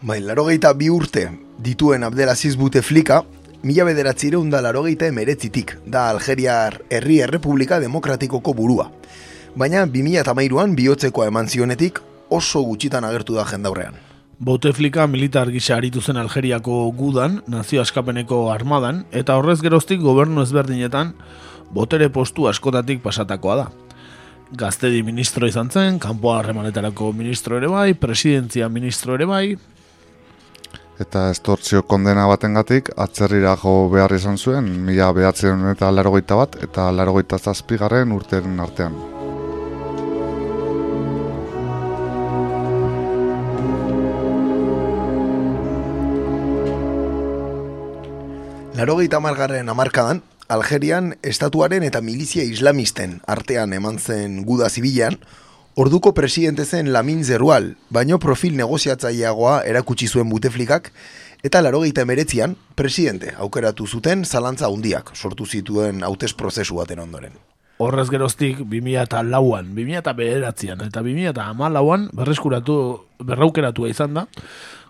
[0.03, 1.29] Bai, larogeita bi urte
[1.63, 3.21] dituen Abdelaziz Buteflika,
[3.63, 8.89] mila bederatzireun da larogeita emeretzitik, da Algeriar Herri Errepublika Demokratikoko burua.
[9.55, 13.93] Baina 2008an bihotzekoa eman zionetik oso gutxitan agertu da jendaurrean.
[14.43, 21.13] Bouteflika militar gisa aritu zen Algeriako gudan, nazio askapeneko armadan, eta horrez geroztik gobernu ezberdinetan
[21.71, 23.69] botere postu askotatik pasatakoa da.
[24.59, 29.45] Gaztedi ministro izan zen, kanpo harremanetarako ministro ere bai, presidentzia ministro ere bai,
[30.95, 36.87] Eta estortzio kondena batengatik atzerrira jo behar izan zuen, mila behatzen eta larogeita bat, eta
[36.95, 38.95] larogeita zazpigarren urteren artean.
[48.75, 50.17] Larogeita margarren amarkadan,
[50.51, 55.15] Algerian estatuaren eta milizia islamisten artean eman zen guda zibilean,
[55.79, 60.91] orduko presidente zen Lamin Zerual, baino profil negoziatzaileagoa erakutsi zuen buteflikak,
[61.39, 67.39] eta larogeita emeretzian, presidente aukeratu zuten zalantza hundiak sortu zituen hautez prozesu baten ondoren.
[67.79, 74.19] Horrez geroztik 2000 eta lauan, 2000 eta bederatzean, eta 2000 eta amalauan berreskuratu, berraukeratua izan
[74.19, 74.27] da,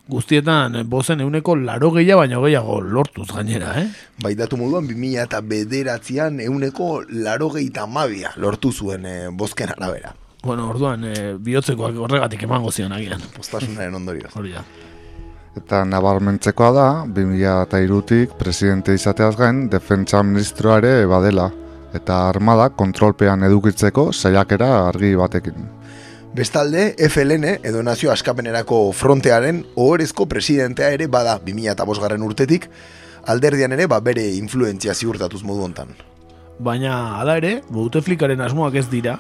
[0.10, 3.88] guztietan bozen euneko laro gehiago baino gehiago lortuz gainera, eh?
[4.22, 10.14] Bai datu moduan, 2000 eta bederatzean euneko laro gehieta mabia lortu zuen e, bozken arabera.
[10.44, 13.22] Bueno, orduan, e, bihotzekoak horregatik emango zion agian.
[13.36, 14.34] Postasunaren ondorioz.
[14.38, 14.64] Hori da.
[15.56, 21.48] Eta nabarmentzekoa da, 2002tik presidente izateaz gain, defentsa ministroa ere badela,
[21.96, 25.70] eta armada kontrolpean edukitzeko saiakera argi batekin.
[26.36, 32.66] Bestalde, FLN edo nazio askapenerako frontearen ohorezko presidentea ere bada 2005 garren urtetik,
[33.32, 35.94] alderdian ere ba bere influentzia ziurtatuz modu hontan.
[36.60, 39.16] Baina, hala ere, Bouteflikaren asmoak ez dira,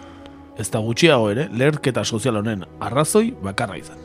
[0.59, 4.03] ez da gutxiago ere, leherketa sozial honen arrazoi bakarra izan.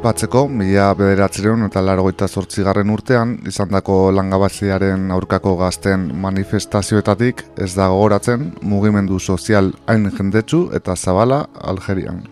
[0.00, 8.46] Aipatzeko, mila bederatzeron eta larogeita zortzigarren urtean, izandako langabaziaren aurkako gazten manifestazioetatik ez da gogoratzen
[8.64, 11.42] mugimendu sozial hain jendetsu eta zabala
[11.74, 12.24] Algerian.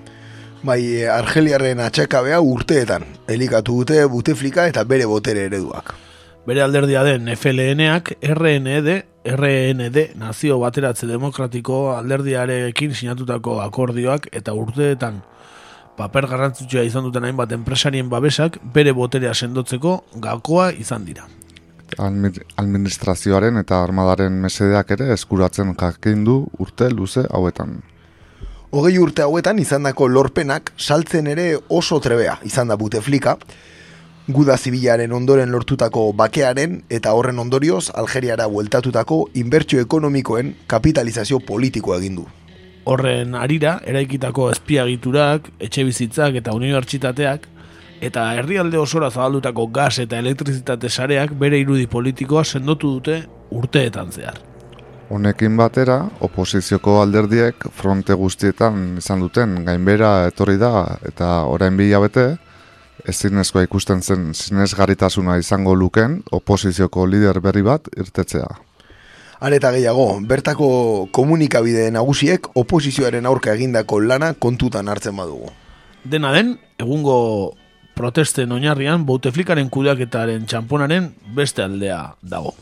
[0.62, 5.92] Bai, eh, Argeliarren atxakabea urteetan, elikatu dute Buteflika eta bere botere ereduak.
[6.48, 9.02] Bere alderdia den FLN-ak RND,
[9.36, 15.20] RND Nazio Bateratze Demokratiko alderdiarekin sinatutako akordioak eta urteetan
[15.99, 21.26] paper garrantzitsua izan duten hainbat enpresarien babesak bere boterea sendotzeko gakoa izan dira.
[21.99, 27.80] Administrazioaren eta armadaren mesedeak ere eskuratzen jakin du urte luze hauetan.
[28.70, 33.38] Hogei urte hauetan izandako lorpenak saltzen ere oso trebea izan da Buteflika,
[34.28, 42.20] guda zibilaren ondoren lortutako bakearen eta horren ondorioz Algeriara bueltatutako inbertsio ekonomikoen kapitalizazio politikoa egin
[42.20, 42.28] du.
[42.89, 47.47] Horren arira, eraikitako espiagiturak, etxe bizitzak eta unibertsitateak,
[48.01, 54.39] eta herrialde osora zabaldutako gas eta elektrizitate sareak bere irudi politikoa sendotu dute urteetan zehar.
[55.09, 62.26] Honekin batera, oposizioko alderdiek fronte guztietan izan duten gainbera etorri da eta orain bi hilabete,
[63.09, 68.49] ezinezkoa ikusten zen sinesgarritasuna izango luken oposizioko lider berri bat irtetzea.
[69.41, 70.68] Areta gehiago, bertako
[71.14, 75.53] komunikabide nagusiek oposizioaren aurka egindako lana kontutan hartzen badugu.
[76.03, 77.18] Dena den, egungo
[77.99, 82.55] protesten oinarrian Bouteflikaren kudeaketaren txamponaren beste aldea dago.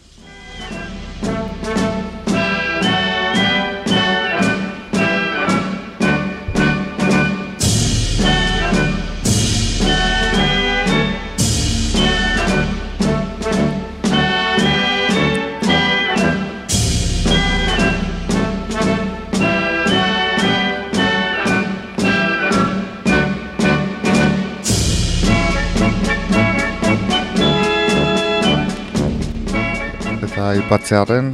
[30.36, 31.30] Eta aipatzearen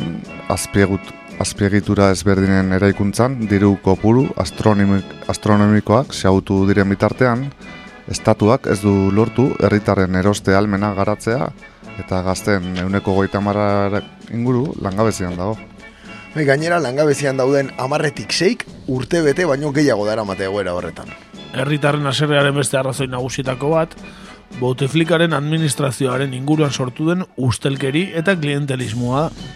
[0.54, 1.08] azpiegut,
[1.42, 7.42] azpiegitura ezberdinen eraikuntzan diru kopuru astronomik, astronomikoak xautu diren bitartean,
[8.06, 11.50] estatuak ez du lortu herritarren eroste almena garatzea
[11.98, 13.42] eta gazten euneko goita
[14.30, 15.58] inguru langabezian dago.
[16.36, 21.10] Bai, gainera, langabezian dauden amarretik seik urte bete baino gehiago dara mate egoera horretan.
[21.54, 23.96] Herritarren aserrearen beste arrazoi nagusietako bat,
[24.60, 29.50] Bouteflikaren administrazioaren inguruan sortu den ustelkeri eta klientelismoa da.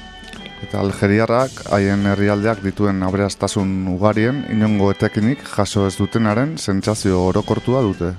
[0.64, 8.14] Eta Algeriarrak haien herrialdeak dituen abreaztasun ugarien inongo etekinik jaso ez dutenaren sentsazio orokortua dute.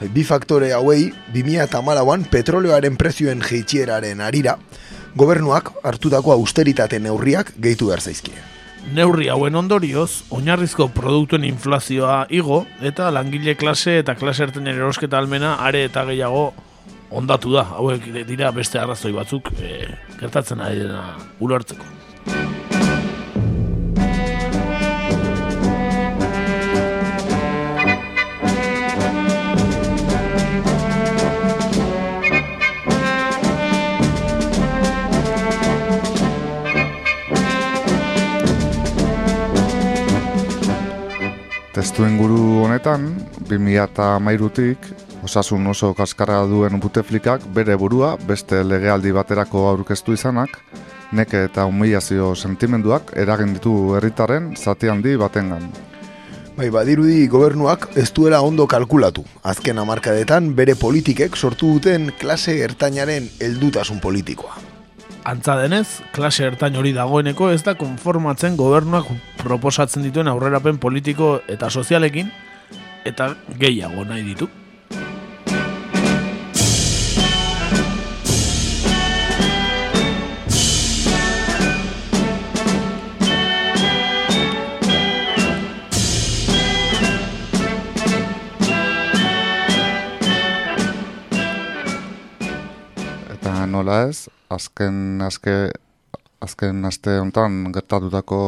[0.00, 4.56] Bi faktore hauei, 2008an petroleoaren prezioen jeitxieraren arira,
[5.14, 8.40] gobernuak hartutako austeritate neurriak gehitu behar zaizkie.
[8.88, 15.54] Neurri hauen ondorioz, oinarrizko produktuen inflazioa igo eta langile klase eta klase ertenen erosketa almena
[15.60, 16.48] are eta gehiago
[17.10, 17.66] ondatu da.
[17.76, 19.84] Hauek dira beste arrazoi batzuk e,
[20.18, 21.04] gertatzen ari dena
[21.40, 22.09] ulertzeko.
[41.70, 43.04] Testu inguru honetan,
[43.46, 44.88] 2013tik
[45.22, 50.56] osasun oso kaskarra duen buteflikak bere burua beste legealdi baterako aurkeztu izanak,
[51.14, 55.70] neke eta humilazio sentimenduak eragin ditu herritarren zati handi batengan.
[56.58, 59.22] Bai, badirudi gobernuak ez duela ondo kalkulatu.
[59.46, 64.58] Azken hamarkadetan bere politikek sortu duten klase ertainaren heldutasun politikoa.
[65.30, 69.06] Antza denez, klase ertain hori dagoeneko ez da konformatzen gobernuak
[69.42, 72.30] proposatzen dituen aurrerapen politiko eta sozialekin
[73.08, 74.48] eta gehiago nahi ditu.
[93.30, 95.70] Eta nola ez, azken azke,
[96.40, 98.40] azken aste honetan gertatutako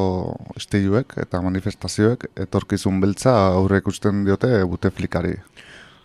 [0.56, 5.36] istiluek eta manifestazioek etorkizun beltza aurre ikusten diote buteflikari.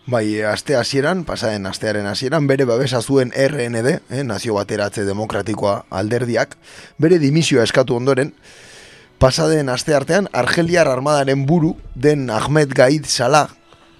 [0.08, 6.56] Bai, aste hasieran, pasaren astearen hasieran, bere babesa zuen RND, eh, Nazio Bateratze Demokratikoa alderdiak,
[6.96, 8.32] bere dimisioa eskatu ondoren,
[9.20, 13.50] pasaden aste artean, Argeliar armadaren buru den Ahmed Gaid Salah,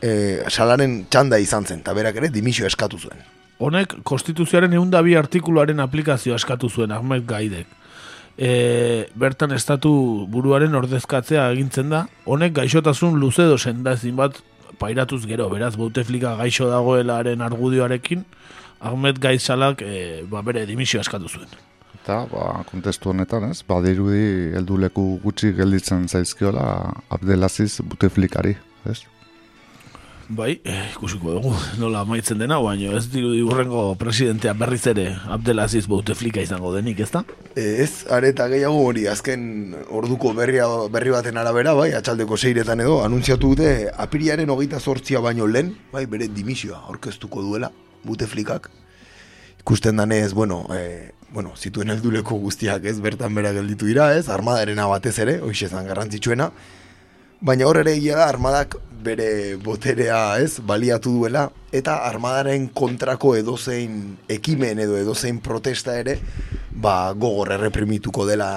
[0.00, 3.20] eh, Salaren txanda izan zen, eta berak ere dimisioa eskatu zuen.
[3.58, 7.66] Honek konstituzioaren eunda bi artikuluaren aplikazioa eskatu zuen Ahmed Gaidek.
[8.38, 8.50] E,
[9.18, 9.90] bertan estatu
[10.30, 14.38] buruaren ordezkatzea egintzen da, honek gaixotasun luzedo senda ezin bat
[14.78, 18.22] pairatuz gero, beraz, Bouteflika gaixo dagoelaren argudioarekin,
[18.78, 21.50] Ahmed Gaizalak e, ba, bere dimisio eskatu zuen.
[21.98, 26.68] Eta, ba, kontestu honetan, ez, badirudi helduleku gutxi gelditzen zaizkiola
[27.10, 28.54] Abdelaziz Buteflikari,
[28.86, 29.00] ez?
[30.28, 31.50] Bai, eh, ikusiko dugu,
[31.80, 37.22] nola amaitzen dena, baina ez dirudi urrengo presidentea berriz ere Abdelaziz Bouteflika izango denik, ezta?
[37.54, 42.98] E, ez, areta gehiago hori, azken orduko berria, berri baten arabera, bai, atxaldeko seiretan edo,
[43.06, 43.70] anuntziatu dute
[44.04, 47.72] apiriaren hogeita sortzia baino lehen, bai, bere dimisioa aurkeztuko duela,
[48.04, 48.68] Buteflikak.
[49.62, 54.90] Ikusten danez, bueno, e, bueno, zituen helduleko guztiak ez, bertan bera gelditu dira, ez, armadarena
[54.92, 56.52] batez ere, hoxe zan garrantzitsuena,
[57.40, 58.74] Baina hor ere egia da armadak
[59.04, 66.16] bere boterea ez baliatu duela eta armadaren kontrako edozein ekimen edo edozein protesta ere
[66.72, 68.50] ba, gogor erreprimituko dela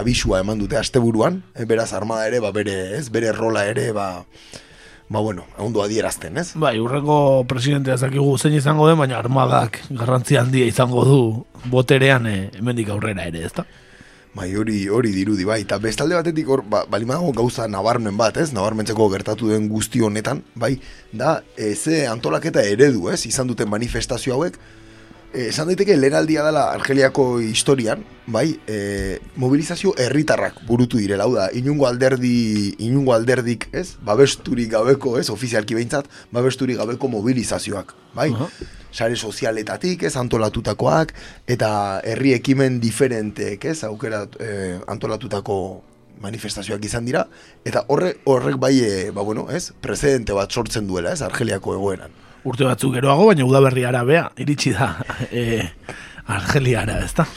[0.00, 4.08] abisua eman dute asteburuan e, beraz armada ere ba, bere ez bere rola ere ba,
[5.08, 6.52] ba bueno, ondo adierazten, ez?
[6.58, 11.20] Bai, urrengo presidentea zakigu zein izango den, baina armadak garrantzi handia izango du
[11.70, 13.66] boterean e, hemendik aurrera ere, ezta?
[14.36, 18.50] Bai, hori hori dirudi bai, eta bestalde batetik hor, ba, balimago gauza nabarmen bat, ez?
[18.52, 20.74] Nabarmentzeko gertatu den guzti honetan, bai,
[21.12, 23.24] da, e, ze antolaketa eredu, ez?
[23.26, 24.58] Izan duten manifestazio hauek,
[25.34, 31.86] esan daiteke lehenaldia dela Argeliako historian, bai, e, mobilizazio herritarrak burutu direla, hau da, inungo
[31.86, 33.96] alderdi, inungo alderdik, ez?
[34.04, 35.28] Babesturik gabeko, ez?
[35.30, 38.32] Ofizialki behintzat, babesturik gabeko mobilizazioak, bai?
[38.92, 41.12] sare sozialetatik, ez, antolatutakoak,
[41.50, 41.70] eta
[42.08, 45.58] herri ekimen diferenteek, ez, aukera eh, antolatutako
[46.24, 47.26] manifestazioak izan dira,
[47.68, 52.16] eta horre, horrek bai, e, ba bueno, ez, precedente bat sortzen duela, ez, Argeliako egoeran.
[52.48, 54.94] Urte batzuk geroago, baina udaberri arabea, iritsi da,
[55.30, 55.60] e,
[56.32, 57.28] Argeliara, ez da?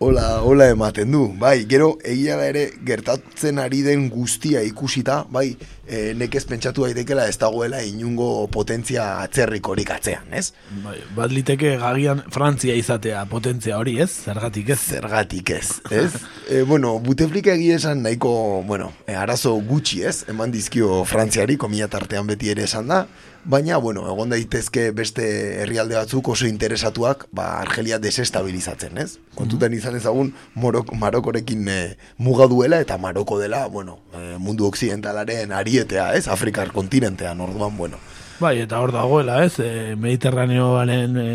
[0.00, 5.48] Hola, hola ematen du, bai, gero egia da ere gertatzen ari den guztia ikusita, bai,
[5.84, 10.52] e, nekez pentsatu daitekela ez dagoela inungo potentzia atzerrik horik atzean, ez?
[10.84, 14.12] Bai, bat liteke gagian Frantzia izatea potentzia hori, ez?
[14.30, 14.78] Zergatik ez?
[14.94, 16.12] Zergatik ez, ez?
[16.46, 20.22] e, bueno, Buteflika egia esan nahiko, bueno, arazo gutxi, ez?
[20.30, 23.02] Eman dizkio Frantziari, komila tartean beti ere esan da,
[23.48, 25.24] Baina, bueno, egon daitezke beste
[25.62, 29.14] herrialde batzuk oso interesatuak ba, Argelia desestabilizatzen, ez?
[29.38, 31.76] Kontutan izan ezagun Morok, Marokorekin e,
[32.20, 36.26] muga duela eta Maroko dela, bueno, e, mundu occidentalaren arietea, ez?
[36.28, 37.96] Afrikar kontinentean, orduan, bueno.
[38.38, 39.54] Bai, eta hor dagoela, ez?
[39.64, 41.30] E, Mediterraneoaren e,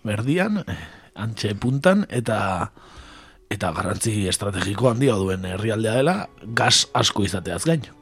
[0.00, 0.62] berdian,
[1.12, 2.38] antxe puntan, eta
[3.52, 6.16] eta garrantzi estrategiko handia duen herrialdea dela,
[6.56, 7.92] gas asko izateaz gaino.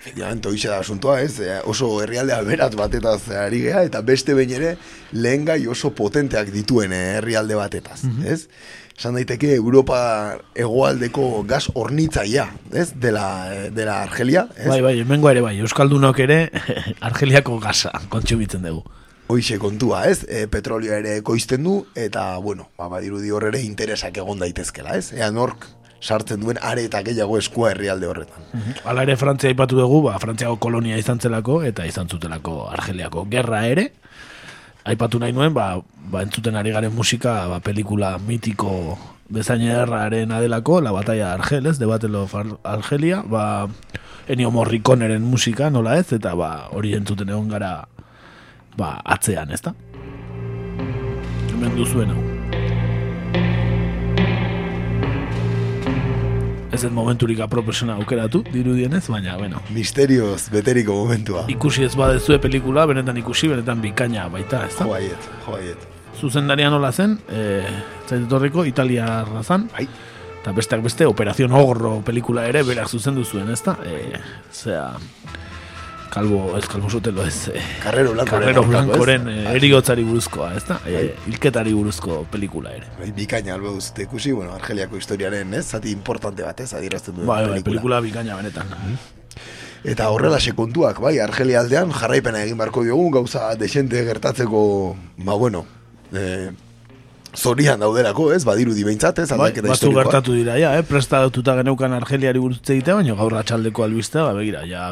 [0.00, 1.40] Efectivamente, hoxe da asuntoa, ez?
[1.44, 4.70] E, oso herrialde berat batetaz ari gea, eta beste behin ere
[5.12, 8.46] lehen gai oso potenteak dituen eh, herrialde batetaz, mm ez?
[8.96, 9.98] Esan daiteke Europa
[10.56, 12.90] egoaldeko gas hornitzaia, ez?
[13.00, 14.70] Dela, eh, dela Argelia, ez?
[14.72, 16.38] Bai, bai, hemengo ere bai, Euskaldunok ere
[17.10, 18.84] Argeliako gasa kontsumitzen dugu.
[19.30, 20.24] Hoixe kontua, ez?
[20.28, 25.12] E, petrolio ere koizten du, eta, bueno, ba, badirudi horre interesak egon daitezkela, ez?
[25.12, 25.68] Ea nork
[26.00, 28.48] sartzen duen are eta gehiago eskua herrialde horretan.
[28.84, 33.66] Hala ere Frantzia aipatu dugu, ba, Frantziako kolonia izan zelako eta izan zutelako Argeliako gerra
[33.68, 33.90] ere.
[34.88, 35.74] Aipatu nahi nuen, ba,
[36.10, 38.98] ba entzuten ari garen musika, ba, pelikula mitiko
[39.30, 42.34] bezain erraren adelako, La Batalla Argeles, de Battle of
[42.64, 43.68] Argelia, ba,
[44.28, 47.72] Ennio Morriconeren musika, nola ez, eta ba, hori entzuten egon gara
[48.76, 49.74] ba, atzean, ez da?
[51.50, 52.39] Hemen duzuen hau.
[56.72, 59.62] Ez den momenturik aproposena aukeratu, dirudienez, baina, bueno.
[59.74, 61.44] Misterioz, beteriko momentua.
[61.50, 64.86] Ikusi ez badezue pelikula, benetan ikusi, benetan bikaina baita, ez da?
[64.86, 65.88] Joaiet, joaiet.
[66.20, 67.60] Zuzendaria nola zen, e,
[68.06, 69.68] zaitetorriko, Italia razan.
[69.74, 69.88] Bai.
[70.40, 73.76] Eta besteak beste, Operación Ogro pelikula ere, berak zuzendu zuen, ez da?
[73.84, 74.20] E,
[74.52, 74.94] zera,
[76.10, 77.48] kalbo, ez kalbo zutelo ez.
[77.54, 78.30] Eh, Carrero Blanco.
[78.34, 80.80] Carrero Blancoren eh, eriotzari buruzkoa, ez da?
[80.86, 82.90] Eh, ilketari buruzko pelikula ere.
[82.98, 85.66] Bai, bikaina albo duzte ikusi, bueno, Argeliako historiaren, ez?
[85.70, 86.72] Zati importante bat, ez?
[86.74, 88.74] Adierazten duen bai, bai, pelikula bikaina benetan.
[89.88, 94.64] Eta horrela sekontuak, bai, Argelia aldean jarraipena egin barko diogu, gauza desente gertatzeko,
[95.24, 95.64] ba bueno,
[96.12, 96.50] eh,
[97.34, 101.96] zorian dauderako, ez, badiru dibeintzat, ez, bai, batzu gertatu dira, ja, eh, presta dututa geneukan
[101.96, 104.90] Argeliari buruz egitea, baina gaur atxaldeko albiztea, ba, begira, ja,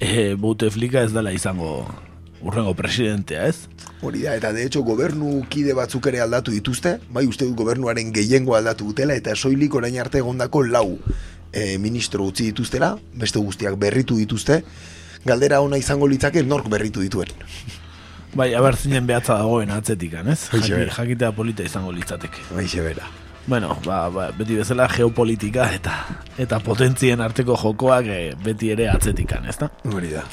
[0.00, 1.86] e, Bouteflika ez dela izango
[2.42, 3.68] urrengo presidentea, ez?
[4.04, 8.12] Hori da, eta de hecho gobernu kide batzuk ere aldatu dituzte, bai uste dut gobernuaren
[8.14, 10.98] gehiengo aldatu dutela, eta soilik orain arte egondako lau
[11.52, 14.62] e, ministro utzi dituztela, beste guztiak berritu dituzte,
[15.26, 17.32] galdera ona izango litzake nork berritu dituen.
[18.36, 20.50] Bai, abar zinen behatza dagoen atzetikan, ez?
[20.52, 22.50] Jakitea polita izango litzateke.
[22.52, 23.08] Bai, bera.
[23.46, 25.94] Bueno, ba, ba, beti bezala geopolitika eta
[26.42, 29.68] eta potentzien arteko jokoak e, beti ere atzetikan, ez da?
[29.86, 30.24] Hori da.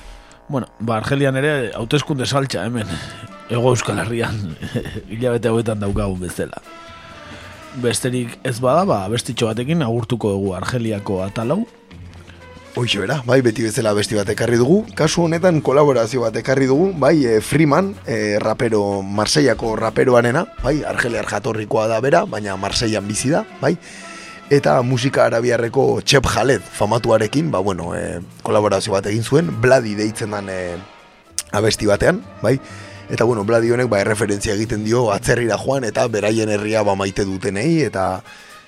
[0.49, 2.89] Bueno, ba, Argelian ere hauteskunde saltza hemen.
[3.53, 4.55] Ego Euskal Herrian
[5.13, 6.57] hilabete hauetan daukagun bezala.
[7.83, 11.61] Besterik ez bada, ba, bestitxo batekin agurtuko dugu Argeliako atalau.
[12.75, 14.79] Hoxe bera, bai, beti bezala besti bat ekarri dugu.
[14.97, 21.29] Kasu honetan kolaborazio bat ekarri dugu, bai, e, Freeman, e, rapero, Marseiako raperoanena, bai, Argeliar
[21.29, 23.75] jatorrikoa da bera, baina Marseian bizi da, bai.
[24.49, 30.33] Eta musika arabiarreko Txep Jaled famatuarekin, ba, bueno, e, kolaborazio bat egin zuen, Bladi deitzen
[30.33, 30.57] den e,
[31.53, 32.57] abesti batean, bai.
[33.13, 37.27] Eta bueno, Bladi honek ba erreferentzia egiten dio atzerrira joan eta beraien herria ba maite
[37.27, 38.23] dutenei eta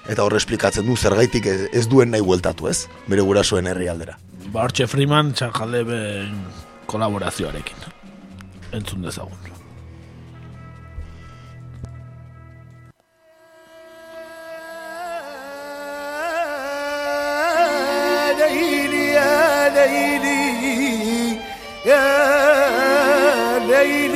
[0.08, 2.86] eta hor esplikatzen du zergaitik ez, ez duen nahi bueltatu, ez?
[3.08, 4.18] Bere gurasoen herrialdera.
[4.50, 6.42] Ba, hortxe Freeman txajaleben
[6.90, 7.88] kolaborazioarekin.
[8.72, 9.50] Entzun dezagun.
[18.40, 20.40] ليلي يا ليلي
[21.86, 22.04] يا
[23.58, 24.13] ليلي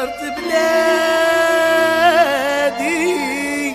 [0.00, 0.22] أجرت
[2.00, 3.74] بلادي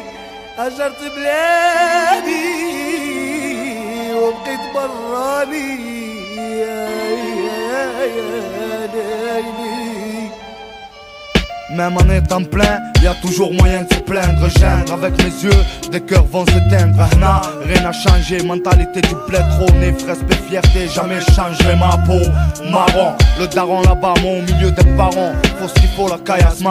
[0.60, 2.46] أجرت بلادي
[4.14, 5.70] وبقيت براني
[6.38, 6.90] يا
[7.46, 9.65] يا يا ليلي
[11.76, 15.90] Même en étant plein, y a toujours moyen de se plaindre, geindre avec mes yeux,
[15.92, 17.04] des cœurs vont se teindre.
[17.66, 22.22] Rien n'a changé, mentalité du bled trop né, respect, fierté, jamais changerai ma peau.
[22.72, 26.64] Marron, le daron là-bas, mon milieu des parents, faut ce qu'il faut, la caillasse.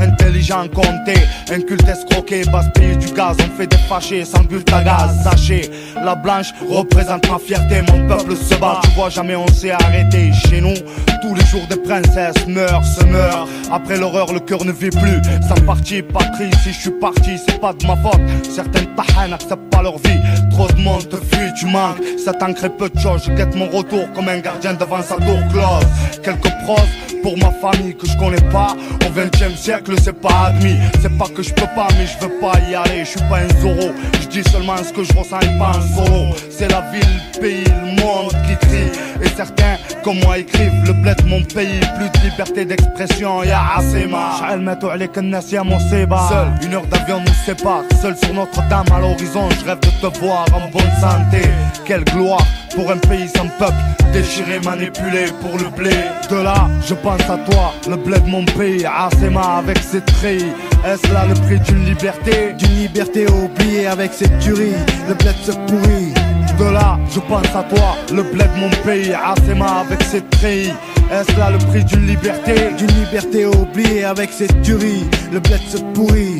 [0.00, 1.14] Intelligent, compté,
[1.52, 5.22] inculte, escroqué, basse pays du gaz, on fait des fâchés, sans bulle à gaz.
[5.22, 5.70] Sachez,
[6.04, 10.32] la blanche représente ma fierté, mon peuple se bat, tu vois, jamais on s'est arrêté.
[10.48, 10.74] Chez nous,
[11.22, 13.46] tous les jours des princesses meurent, se meurent.
[13.70, 15.20] Après l'horreur, le cœur ne vit plus.
[15.46, 18.20] Sans parti, patrie, si je suis parti, c'est pas de ma faute.
[18.50, 20.20] Certaines tahans n'acceptent pas leur vie.
[20.50, 21.98] Trop de monde te fuit, tu manques.
[22.24, 23.24] Ça t'ancre peu de choses.
[23.26, 25.86] Je guette mon retour comme un gardien devant sa tour close.
[26.22, 26.80] Quelques pros
[27.22, 28.74] pour ma famille que je connais pas.
[29.06, 30.76] Au 20 e siècle, c'est pas admis.
[31.02, 33.00] C'est pas que je peux pas, mais je veux pas y aller.
[33.00, 33.92] Je suis pas un Zoro.
[34.20, 36.34] Je dis seulement ce que je ressens et pas un solo.
[36.50, 38.90] C'est la ville, le pays, le monde qui crie.
[39.22, 39.76] Et certains,
[40.07, 41.79] comme moi, écrivent le bled mon pays.
[41.97, 44.39] Plus de liberté d'expression, y'a assez marre.
[44.39, 48.85] شعل ماتوا عليك الناس يا مصيبة Seul, une heure d'avion nous sépare Seul sur Notre-Dame
[48.95, 51.41] à l'horizon Je rêve de te voir en bonne santé
[51.85, 52.45] Quelle gloire
[52.75, 53.73] pour un pays sans peuple
[54.11, 55.95] Déchiré, manipulé pour le blé
[56.29, 60.53] De là, je pense à toi Le bled mon pays, Asema avec ses treillis
[60.85, 64.75] Est-ce là le prix d'une liberté D'une liberté oubliée avec cette tuerie
[65.07, 66.13] Le bled se pourrit
[66.58, 70.72] de là, je pense à toi, le bled mon pays, Asema avec ses treillis.
[71.10, 72.54] Est-ce là le prix d'une liberté?
[72.76, 76.38] D'une liberté oubliée avec cette tuerie Le bled se pourrit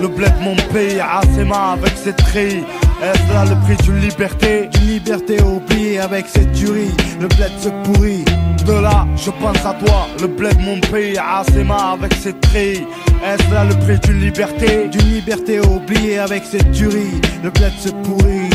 [0.00, 2.64] le bled mon pays, Asema avec ses trilles.
[3.02, 4.68] Est-ce là le prix d'une liberté?
[4.68, 8.24] D'une liberté oubliée avec cette tuerie Le bled se pourrit.
[8.66, 12.86] De là, je pense à toi, le bled mon pays, Asema avec ses trilles.
[13.24, 14.88] Est-ce là le prix d'une liberté?
[14.88, 18.50] D'une liberté oubliée avec cette tuerie Le bled se pourrit.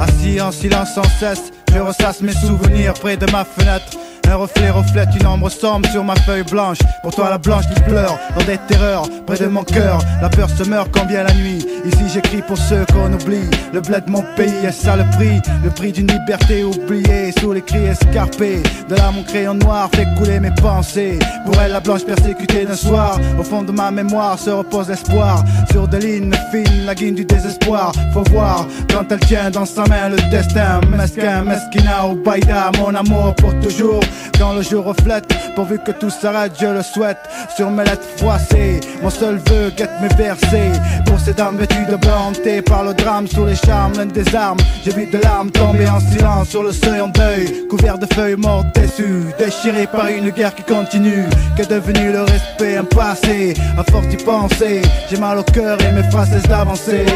[0.00, 3.96] Assis en silence sans cesse Je ressasse mes souvenirs près de ma fenêtre
[4.32, 6.78] un reflet reflète une ombre sombre sur ma feuille blanche.
[7.02, 9.98] Pour toi, la blanche qui pleure dans des terreurs près de mon cœur.
[10.22, 11.66] La peur se meurt quand vient la nuit.
[11.84, 13.50] Ici, j'écris pour ceux qu'on oublie.
[13.74, 17.52] Le bled de mon pays, est ça le prix Le prix d'une liberté oubliée sous
[17.52, 18.62] les cris escarpés.
[18.88, 21.18] De là, mon crayon noir fait couler mes pensées.
[21.44, 23.18] Pour elle, la blanche persécutée d'un soir.
[23.38, 25.44] Au fond de ma mémoire se repose l'espoir.
[25.70, 27.92] Sur des lignes fines, la guine du désespoir.
[28.14, 30.80] Faut voir quand elle tient dans sa main le destin.
[30.88, 34.00] Mesquin, mesquina ou baïda, mon amour pour toujours.
[34.38, 37.18] Quand le jour reflète, pourvu que tout s'arrête, je le souhaite.
[37.56, 40.72] Sur mes lettres froissées, mon seul vœu guette mes versets.
[41.06, 44.34] Pour ces dames vêtues de blanc, hantées par le drame sous les charmes, l'une des
[44.34, 44.58] armes.
[44.84, 47.66] J'ai vu de larmes tomber en silence sur le seuil en deuil.
[47.68, 51.26] Couvert de feuilles mortes déçues, déchirées par une guerre qui continue.
[51.56, 54.82] Qu'est devenu le respect, un passé, à force d'y penser.
[55.10, 57.06] J'ai mal au cœur et mes phrases cessent d'avancer.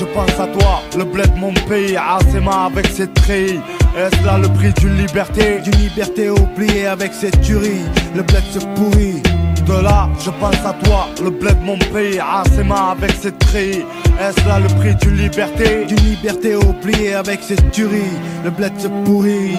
[0.00, 3.60] Je pense à toi, le bled mon pays, Asema avec ses trilles.
[3.94, 5.60] Est-ce là le prix d'une liberté?
[5.62, 7.84] D'une liberté oubliée avec ses tueries,
[8.16, 9.22] le bled se pourrit.
[9.66, 13.84] De là, je pense à toi, le bled mon pays, Asema avec ses trilles.
[14.18, 15.84] Est-ce là le prix d'une liberté?
[15.84, 19.58] D'une liberté oubliée avec ses tueries, le bled se pourrit.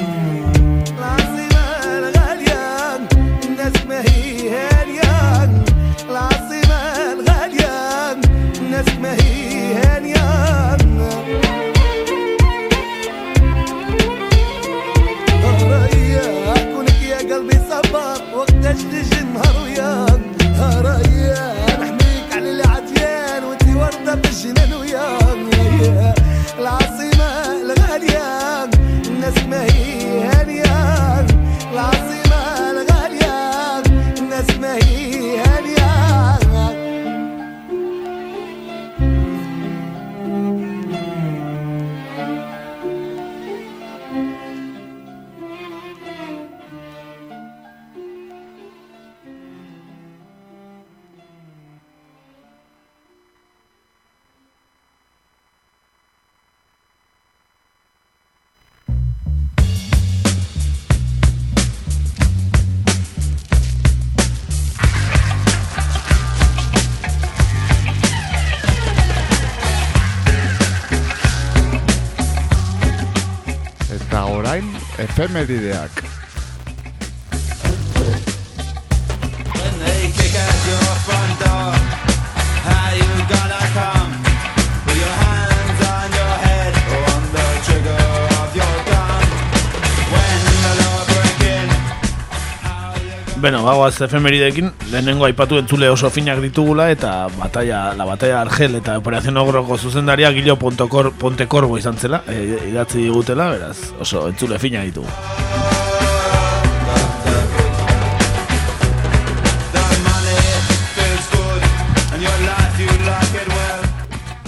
[75.22, 76.21] Efemerideak.
[93.42, 99.00] Beno, bagoaz efemeridekin, lehenengo aipatu entzule oso finak ditugula eta batalla, la batalla Argel eta
[99.00, 104.84] Operación Ogroko zuzendaria Gilo Pontecor, Pontecorvo izan zela, e, idatzi digutela, beraz, oso entzule fina
[104.86, 105.10] ditugu.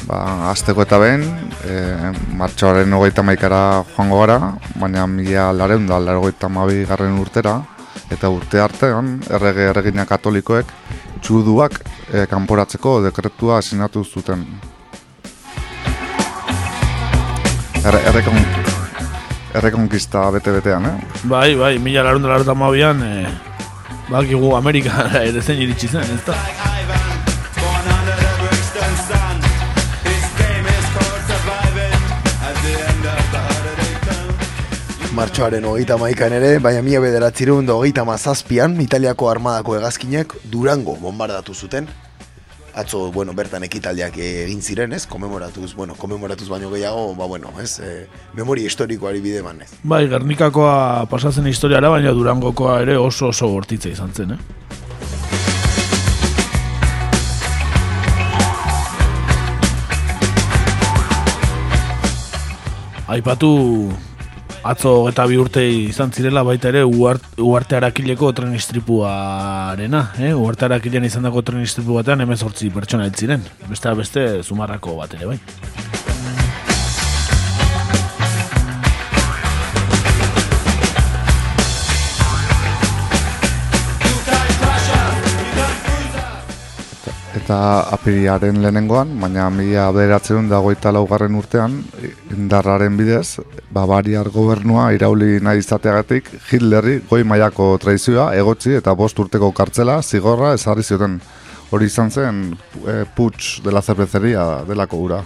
[0.06, 1.26] Ba, azteko eta behin,
[1.66, 4.40] e, martxoaren hogeita maikara joango gara,
[4.78, 7.64] baina mila lareun da larogeita mabi garren urtera,
[8.14, 10.70] eta urte artean, errege erregina katolikoek,
[11.24, 11.80] txuduak
[12.12, 14.46] e, kanporatzeko dekretua sinatu zuten.
[17.84, 18.38] Erre, errekon,
[19.60, 20.96] errekonkista bete-betean, eh?
[21.28, 23.26] Bai, bai, mila larun dela eta mabian, e,
[24.12, 26.38] bakigu Amerika ere zen iritsi zen, ez da?
[35.14, 41.54] Martxoaren hogeita maikan ere, baina mila bederatzireun da hogeita mazazpian, Italiako armadako hegazkinek Durango bombardatu
[41.54, 41.86] zuten.
[42.74, 45.04] Atzo, bueno, bertan ekitaldiak egin ziren, ez?
[45.06, 47.78] Komemoratuz, bueno, komemoratuz baino gehiago, ba, bueno, ez?
[47.78, 49.70] E, memoria historikoari bide eman, ez?
[49.84, 54.40] Bai, Gernikakoa pasatzen historiara, baina Durangokoa ere oso oso bortitza izan zen, eh?
[63.14, 63.54] Aipatu
[64.64, 70.32] atzo eta bi urte izan zirela baita ere uart, uarte arakileko tren istripuarena, eh?
[70.34, 73.44] Uarte arakilean izan dako tren istripu batean emezortzi pertsona ziren.
[73.70, 75.40] Beste beste zumarrako bat ere bai.
[87.44, 91.74] Eta apiriaren lehenengoan, baina mila bederatzen dagoita laugarren urtean,
[92.32, 93.42] indarraren bidez,
[93.74, 100.54] Bavariar gobernua irauli nahi izateagatik Hitlerri goi mailako traizioa egotzi eta bost urteko kartzela zigorra
[100.56, 101.20] ezarri zioten.
[101.76, 102.44] Hori izan zen
[102.88, 105.24] e, putsch de la cerveceria delako ura.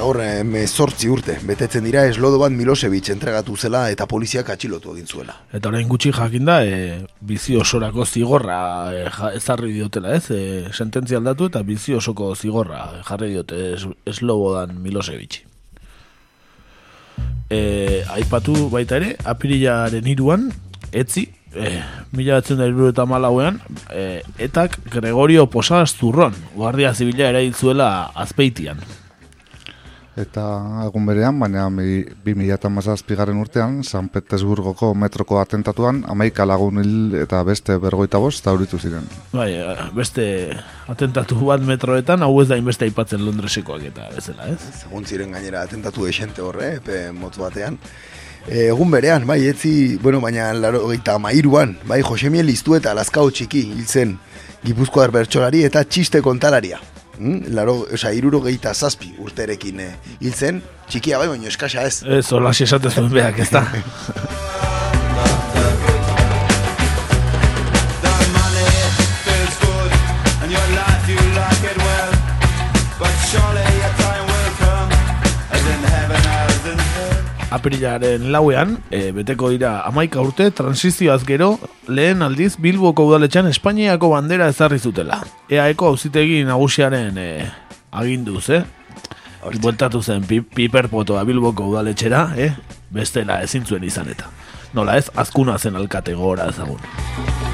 [0.00, 5.36] Gaur emezortzi urte, betetzen dira Eslodoban Milosevic entregatu zela eta poliziak atxilotu egin zuela.
[5.56, 8.60] Eta orain gutxi jakin da, e, bizi osorako zigorra
[8.94, 10.30] e, ja, ezarri diotela, ez?
[10.32, 15.42] E, sententzia aldatu eta bizi osoko zigorra jarri diote es, Eslobodan Milosevic.
[17.50, 17.60] E,
[18.16, 20.48] aipatu baita ere, apirilaren iruan,
[20.96, 21.74] etzi, e,
[22.16, 23.60] mila batzen da eta malauean,
[23.92, 28.80] e, etak Gregorio Posadas Zurron, guardia zibila erail zuela azpeitian.
[30.20, 30.44] Eta
[30.86, 37.42] egun berean, baina mi- 2017 garren urtean, San Petersburgoko metroko atentatuan, amaika lagun hil eta
[37.42, 39.08] beste bergoita bost zauritu ziren.
[39.32, 40.24] Bai, eh, beste
[40.88, 44.84] atentatu bat metroetan, hau ez da inbeste aipatzen Londresekoak eta bezala, ez?
[44.86, 47.78] Egun ziren gainera atentatu esente horre, epe motz batean.
[48.48, 53.30] E, egun berean, bai, etzi, bueno, baina laro geita mairuan, bai, Josemiel Iztu eta Lazkao
[53.30, 54.18] txiki hil zen
[54.64, 56.80] Gipuzkoar bertsolari eta txiste kontalaria.
[57.20, 57.52] Mm?
[57.54, 59.90] Laro, oza, iruro geita zazpi urterekin eh,
[60.22, 62.00] hil zen, txikia bai, baina eskasa ez.
[62.02, 63.66] Ez, hola esate zuen beak, ez da?
[77.60, 81.50] Apirilaren lauean, e, beteko dira amaika urte, transizioaz gero,
[81.92, 85.18] lehen aldiz Bilboko udaletxean Espainiako bandera ezarri zutela.
[85.52, 87.28] EAeko auzitegi nagusiaren e,
[87.92, 88.62] aginduz, eh?
[89.60, 92.54] Bueltatu zen pi, piperpotoa Bilboko udaletxera, eh?
[92.96, 94.32] Bestela ezin zuen izan eta.
[94.72, 97.49] Nola ez, azkuna zen alkate gora ezagun.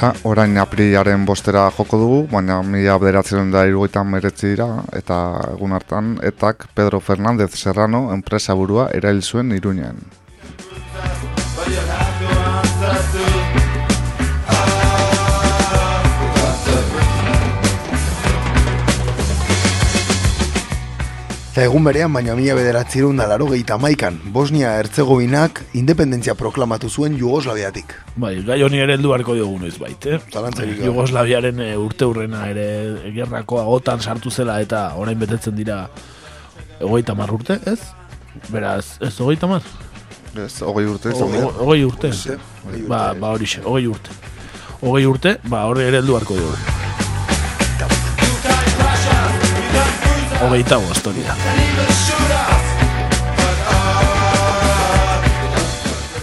[0.00, 5.18] Ora, orain aprilaren bostera joko dugu, baina mila bederatzen da irugaita meretzi dira, eta
[5.50, 10.00] egun hartan, etak Pedro Fernández Serrano enpresa burua erail zuen iruñean.
[21.60, 27.18] Eta egun berean, baina mila bederatzerun da laro geita maikan, Bosnia Herzegovinak independentzia proklamatu zuen
[27.20, 27.92] Jugoslaviatik.
[28.16, 30.16] Bai, gai honi ere heldu beharko diogu noiz bait, eh?
[30.32, 30.88] Zalantzarik gabe.
[30.88, 32.64] Jugoslaviaren e, urte urrena ere
[33.12, 35.82] gerrako agotan sartu zela eta orain betetzen dira
[36.80, 37.76] hogeita mar urte, ez?
[38.48, 39.70] Beraz, ez hogeita mar?
[40.32, 41.46] Ez, hogei urte dira.
[41.60, 42.16] Hogei urte.
[42.88, 44.16] Ba, ba horixe, hogei urte.
[44.80, 46.79] Hogei urte, ba hori ere heldu beharko diogu.
[50.40, 51.34] Hogeita bost hori da.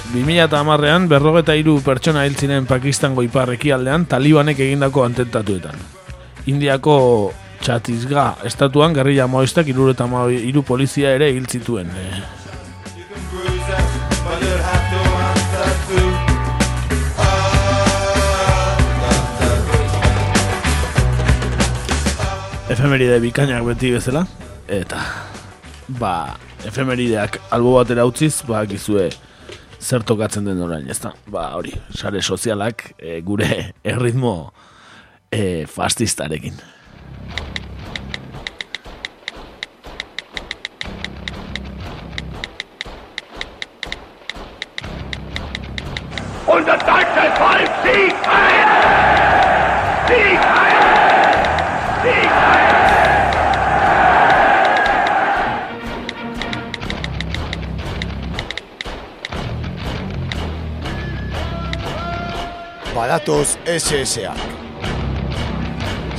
[0.10, 5.78] Bi mila eta hamarrean, berrogeta hiru pertsona hil ziren Pakistango ipar ekialdean talibanek egindako antentatuetan.
[6.50, 6.98] Indiako
[7.62, 11.94] Txatizga estatuan gerrilla maoistak hiru eta hiru polizia ere hil zituen.
[22.78, 24.20] Efemeride bikainak beti bezala
[24.70, 25.00] eta
[25.98, 26.38] ba
[26.70, 29.08] efemerideak albo batera utziz ba gizue
[29.82, 34.54] zer tokatzen den orain ezta ba hori sare sozialak e, gure erritmo
[35.32, 36.62] e, fastistarekin
[46.48, 48.47] Und das deutsche Volk siegt!
[63.08, 64.36] Badatoz SSak.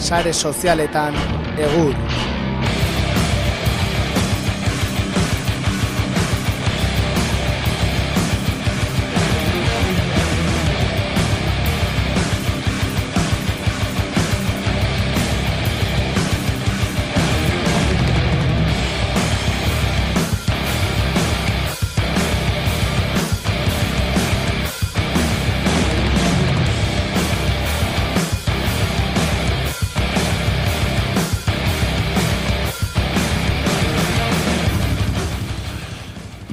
[0.01, 1.14] Sare sozialetan
[1.61, 1.93] egur.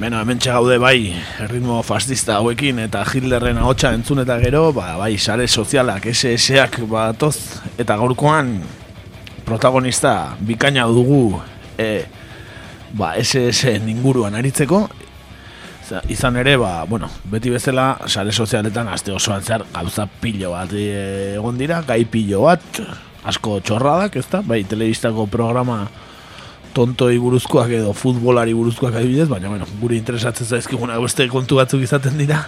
[0.06, 5.16] Beno, hemen gaude bai, erritmo fascista hauekin eta Hitlerren ahotsa entzun eta gero, ba, bai,
[5.18, 7.34] sare sozialak, SS-ak batoz,
[7.74, 8.52] eta gaurkoan
[9.42, 11.40] protagonista bikaina dugu
[11.74, 11.88] e,
[12.94, 14.84] ba, SS inguruan aritzeko,
[15.90, 20.70] Za- izan ere, ba, bueno, beti bezala, sare sozialetan aste osoan zehar gauza pilo bat
[20.70, 22.78] e, egon dira, gai pilo bat,
[23.26, 24.46] asko txorradak, ezta?
[24.46, 25.88] Bai, telebistako programa
[26.76, 32.18] tontoi buruzkoak edo futbolari buruzkoak adibidez, baina bueno, gure interesatzen zaizkigunak beste kontu batzuk izaten
[32.20, 32.42] dira.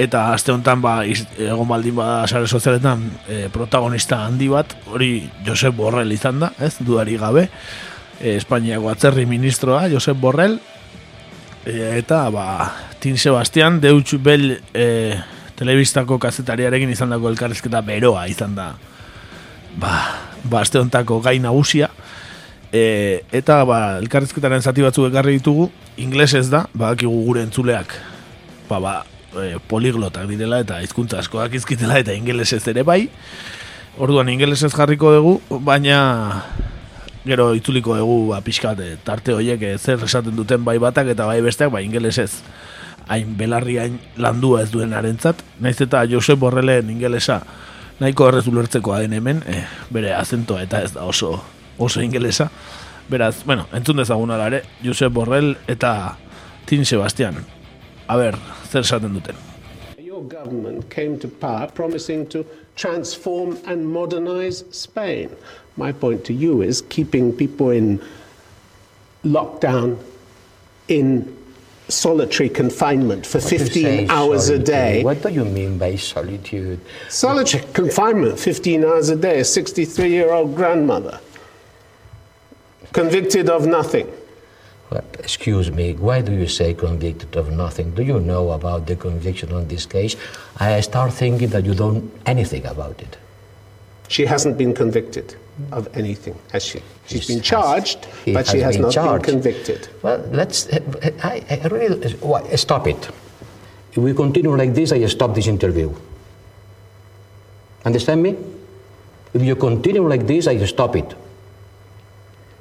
[0.00, 5.76] Eta aste honetan ba, egon baldin bada sare sozialetan e, protagonista handi bat, hori Josep
[5.76, 7.46] Borrell izan da, ez, dudari gabe.
[8.18, 10.58] E, Espainiako atzerri ministroa, Josep Borrell,
[11.62, 12.48] e, eta ba,
[12.98, 14.88] Tin Sebastian, Deutsche Bell e,
[15.54, 18.72] telebistako kazetariarekin izan dako elkarrizketa beroa izan da.
[19.78, 19.94] Ba,
[20.42, 21.90] ba aste honetako gai nagusia.
[22.74, 25.68] E, eta ba, elkarrizketaren zati batzuk ekarri ditugu,
[26.02, 27.94] inglesez da, badakigu gure entzuleak,
[28.66, 28.94] ba, ba,
[29.38, 33.04] e, poliglotak direla eta hizkuntza askoak izkitela eta ingelesez ere bai.
[34.02, 35.98] Orduan ingelesez jarriko dugu, baina
[37.24, 41.30] gero itzuliko dugu ba, pixkat e, tarte horiek e, zer esaten duten bai batak eta
[41.30, 42.32] bai besteak bai ingelesez
[43.06, 45.40] hain belarri hain landua ez duen arentzat.
[45.60, 47.42] Naiz eta Josep Borrellen ingelesa
[48.00, 49.62] nahiko errez ulertzekoa den hemen, e,
[49.94, 51.36] bere azentoa eta ez da oso,
[51.78, 52.50] oso ingelesa.
[53.08, 56.16] Beraz, bueno, entzun dezagun ala ere, Josep Borrell eta
[56.66, 57.36] Tin Sebastian.
[58.08, 58.38] A ber,
[58.70, 59.36] zer esaten duten.
[59.98, 62.44] Your government came to power promising to
[62.76, 65.30] transform and modernize Spain.
[65.76, 68.00] My point to you is keeping people in
[69.24, 69.98] lockdown,
[70.88, 71.36] in
[71.88, 75.02] solitary confinement for What 15 say hours a day.
[75.02, 76.80] What do you mean by solitude?
[77.08, 81.20] Solitary confinement, 15 hours a day, a 63 year old grandmother.
[82.94, 84.06] Convicted of nothing.
[84.90, 87.90] Well, excuse me, why do you say convicted of nothing?
[87.90, 90.14] Do you know about the conviction on this case?
[90.58, 93.16] I start thinking that you don't anything about it.
[94.08, 95.34] She hasn't been convicted
[95.72, 96.80] of anything, has she?
[97.06, 99.26] She's been charged, He but she has has not charged.
[99.26, 99.88] been convicted.
[100.02, 100.68] Well, let's.
[100.68, 103.08] Eh, eh, I, I really eh, why- stop it.
[103.92, 105.92] If we continue like this, I stop this interview.
[107.84, 108.36] Understand me?
[109.32, 111.14] If you continue like this, I stop it.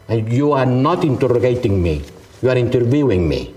[0.10, 2.02] And you are not interrogating me.
[2.42, 3.54] You are interviewing me.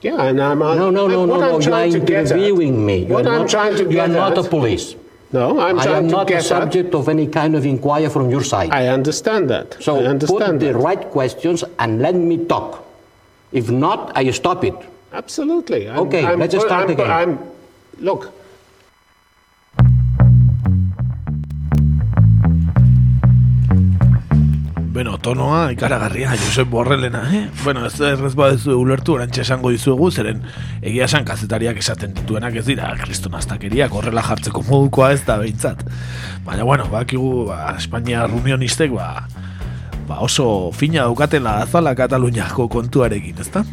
[0.00, 0.58] Yeah, and I'm.
[0.58, 1.36] No, no, no, no, no.
[1.50, 2.98] You are trying to get at- interviewing me.
[3.06, 4.96] You what are I'm not, trying to You are get not a police.
[5.32, 8.44] No, I'm I am not get a subject of any kind of inquiry from your
[8.44, 8.70] side.
[8.70, 9.76] I understand that.
[9.82, 12.84] So I understand put the right questions and let me talk.
[13.50, 14.74] If not, I stop it.
[15.12, 15.88] Absolutely.
[15.88, 17.10] Okay, I'm- let's just start again.
[17.10, 17.38] I'm,
[17.98, 18.30] look,
[24.94, 27.48] Beno, tonoa, ikaragarria, Josep Borrellena, eh?
[27.64, 30.44] Bueno, ez errez badezu ulertu, orantxe esango dizuegu, zeren
[30.86, 35.82] egia esan kazetariak esaten dituenak ez dira, kristonaztakeriak horrela jartzeko modukoa ez da behintzat.
[36.46, 39.26] Baina, bueno, bakigu, ba, Espainia unionistek, ba,
[40.06, 43.66] ba oso fina daukatela azala Kataluniako kontuarekin, ezta?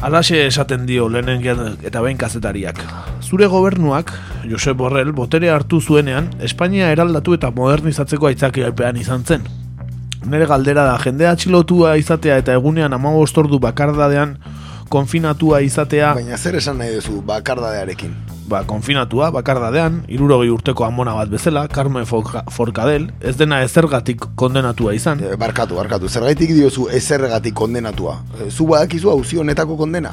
[0.00, 1.44] Alaxe esaten dio lehenen
[1.84, 2.80] eta behin kazetariak.
[3.20, 4.16] Zure gobernuak,
[4.48, 9.52] Josep Borrell, botere hartu zuenean, Espainia eraldatu eta modernizatzeko aitzakiapean izan zen.
[10.26, 14.36] Nere galdera da, jendea atxilotua izatea eta egunean amabost ordu bakardadean
[14.92, 16.12] konfinatua izatea...
[16.14, 18.12] Baina zer esan nahi duzu bakardadearekin?
[18.48, 24.94] Ba, konfinatua, bakardadean, irurogei urteko amona bat bezala, Carmen Forca- Forcadell, ez dena ezergatik kondenatua
[24.94, 25.22] izan.
[25.24, 28.18] E, barkatu, barkatu, zergaitik diozu ezerregatik kondenatua.
[28.38, 30.12] E, zu badakizu auzi honetako kondena?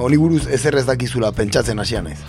[0.00, 2.20] Honi buruz ezer ez dakizula pentsatzen hasian naiz.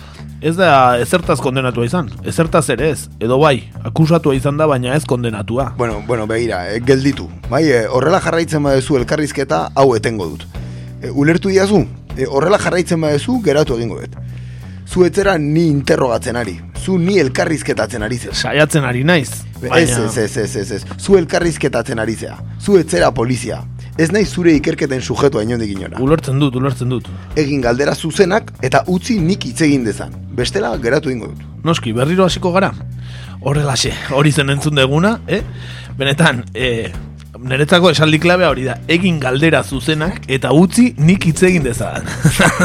[0.42, 5.04] Ez da ezertaz kondenatua izan, ezertaz ere ez, edo bai, akusatua izan da baina ez
[5.06, 5.68] kondenatua.
[5.78, 7.28] Bueno, bueno, begira, e, gelditu.
[7.50, 10.48] Bai, e, horrela jarraitzen badezu elkarrizketa hau etengo dut.
[10.98, 11.84] E, ulertu diazu,
[12.16, 14.18] e, horrela jarraitzen badezu geratu egingo dut.
[14.90, 18.34] Zu etzera ni interrogatzen ari, zu ni elkarrizketatzen ari zea.
[18.34, 19.30] Saiatzen ari naiz,
[19.62, 19.84] Ez, baina...
[20.08, 22.34] ez, ez, ez, ez, ez, zu elkarrizketatzen ari zea.
[22.58, 23.62] Zu etzera polizia.
[24.00, 25.98] Ez nahi zure ikerketen sujetua inondik inora.
[26.00, 27.08] Ulertzen dut, ulertzen dut.
[27.36, 30.14] Egin galdera zuzenak eta utzi nik hitz egin dezan.
[30.32, 31.42] Bestela geratu ingo dut.
[31.64, 32.72] Noski, berriro hasiko gara.
[33.42, 35.42] Horrelaxe, hori zen entzun deguna, eh?
[35.98, 36.88] Benetan, eh,
[37.42, 42.06] niretzako esaldi klabea hori da, egin galdera zuzenak eta utzi nik hitz egin dezan.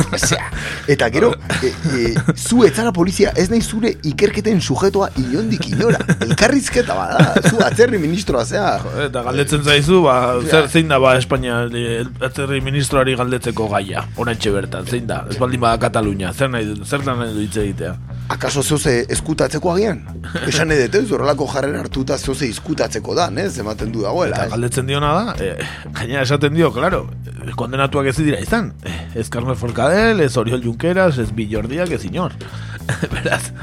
[0.93, 5.99] Eta gero, e, e, zu etzara polizia ez nahi zure ikerketen sujetua inondik inora.
[6.23, 8.77] Elkarrizketa bada, zu atzerri ministroa zea.
[9.05, 14.53] eta galdetzen zaizu, ba, zer, zein da ba Espainia eh, atzerri ministroari galdetzeko gaia, oraintxe
[14.55, 17.95] bertan, zein da, ez baldin bada Katalunia, zer nahi du, zer nahi du hitz egitea.
[18.33, 20.03] Akaso zoze eskutatzeko agian?
[20.49, 23.57] Esan edete, horrelako jarrera hartuta zoze izkutatzeko da, ez?
[23.63, 24.45] Ematen du dagoela.
[24.47, 24.55] Eta?
[24.67, 25.65] Galdetzen diona da, eh,
[25.95, 28.73] gainera esaten dio, claro, eh, kondenatuak ez dira izan.
[28.83, 32.33] Eh, ez Carmen Forcadell, ez Oriol Junqueras, ez Billordiak, ez inor.
[33.13, 33.53] Beraz,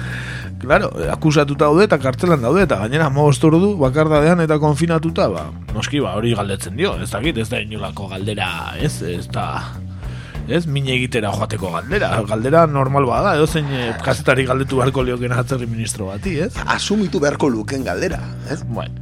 [0.58, 6.00] claro, akusatuta daude eta kartzelan daude, eta gainera mogost ordu bakardadean eta konfinatuta, ba, noski,
[6.00, 8.48] ba, hori galdetzen dio, ez dakit, ez da inolako galdera,
[8.80, 9.46] ez, ez da,
[10.48, 15.36] ez, mine egitera joateko galdera, galdera normal bada, edo zein eh, kazetari galdetu beharko lioken
[15.36, 16.52] atzerri ministro bati, ez?
[16.64, 18.62] Asumitu beharko luken galdera, ez?
[18.64, 18.94] Bueno,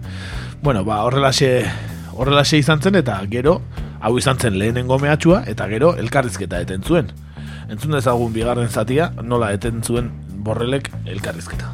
[0.63, 1.67] bueno ba, horrelaxe,
[2.17, 3.61] horrelaxe izan zen, eta gero,
[4.01, 7.13] hau izan zen lehenengo mehatxua, eta gero elkarrizketa eten zuen.
[7.71, 10.11] Entzun dezagun bigarren zatia, nola eten zuen
[10.45, 11.71] borrelek elkarrizketa.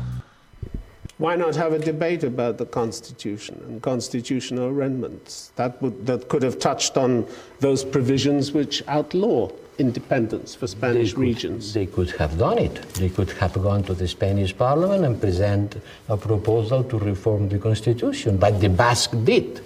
[1.18, 5.50] Why not have a debate about the Constitution and constitutional amendments?
[5.56, 7.26] That, would, that could have touched on
[7.58, 11.72] those provisions which outlaw independence for Spanish regions.
[11.72, 12.82] They could have done it.
[12.94, 17.58] They could have gone to the Spanish parliament and present a proposal to reform the
[17.58, 18.36] constitution.
[18.36, 19.60] But the Basque did.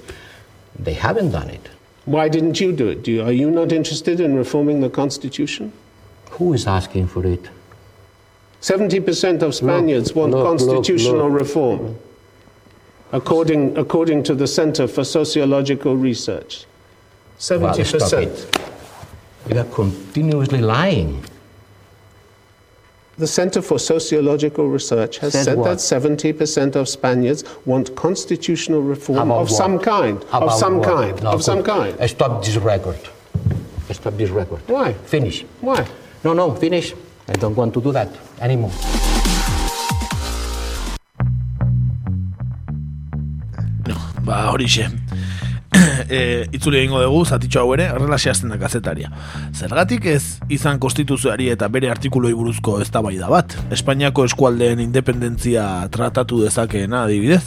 [0.85, 1.69] They haven't done it.
[2.05, 3.05] Why didn't you do it?
[3.05, 5.73] Do you, are you not interested in reforming the Constitution?
[6.33, 7.49] Who is asking for it?
[8.61, 11.35] 70% of Spaniards want no, no, constitutional no.
[11.35, 11.97] reform,
[13.13, 16.65] according, according to the Center for Sociological Research.
[17.39, 18.09] 70%.
[18.09, 18.61] stop it.
[19.49, 21.25] You are continuously lying.
[23.23, 29.31] The Center for Sociological Research has Said said, that 70% of Spaniards want constitutional reform
[29.31, 30.21] About of some kind.
[30.25, 30.89] About of some what?
[30.89, 31.23] kind.
[31.23, 31.97] No, of some kind.
[32.01, 32.99] I Stop this record.
[33.89, 34.61] I Stop this record.
[34.67, 34.95] Why?
[34.95, 35.45] Finish.
[35.61, 35.87] Why?
[36.25, 36.95] No, no, finish.
[37.29, 38.09] I don't want to do that
[38.41, 38.73] anymore.
[44.25, 45.02] Ba, horixe.
[46.09, 49.11] E, itzuli egingo dugu, zatitxo hau ere, horrela zehazten da kazetaria.
[49.55, 53.57] Zergatik ez izan konstituzioari eta bere artikuloi buruzko eztabaida bat?
[53.75, 57.45] Espainiako eskualdeen independentzia tratatu dezakeena adibidez?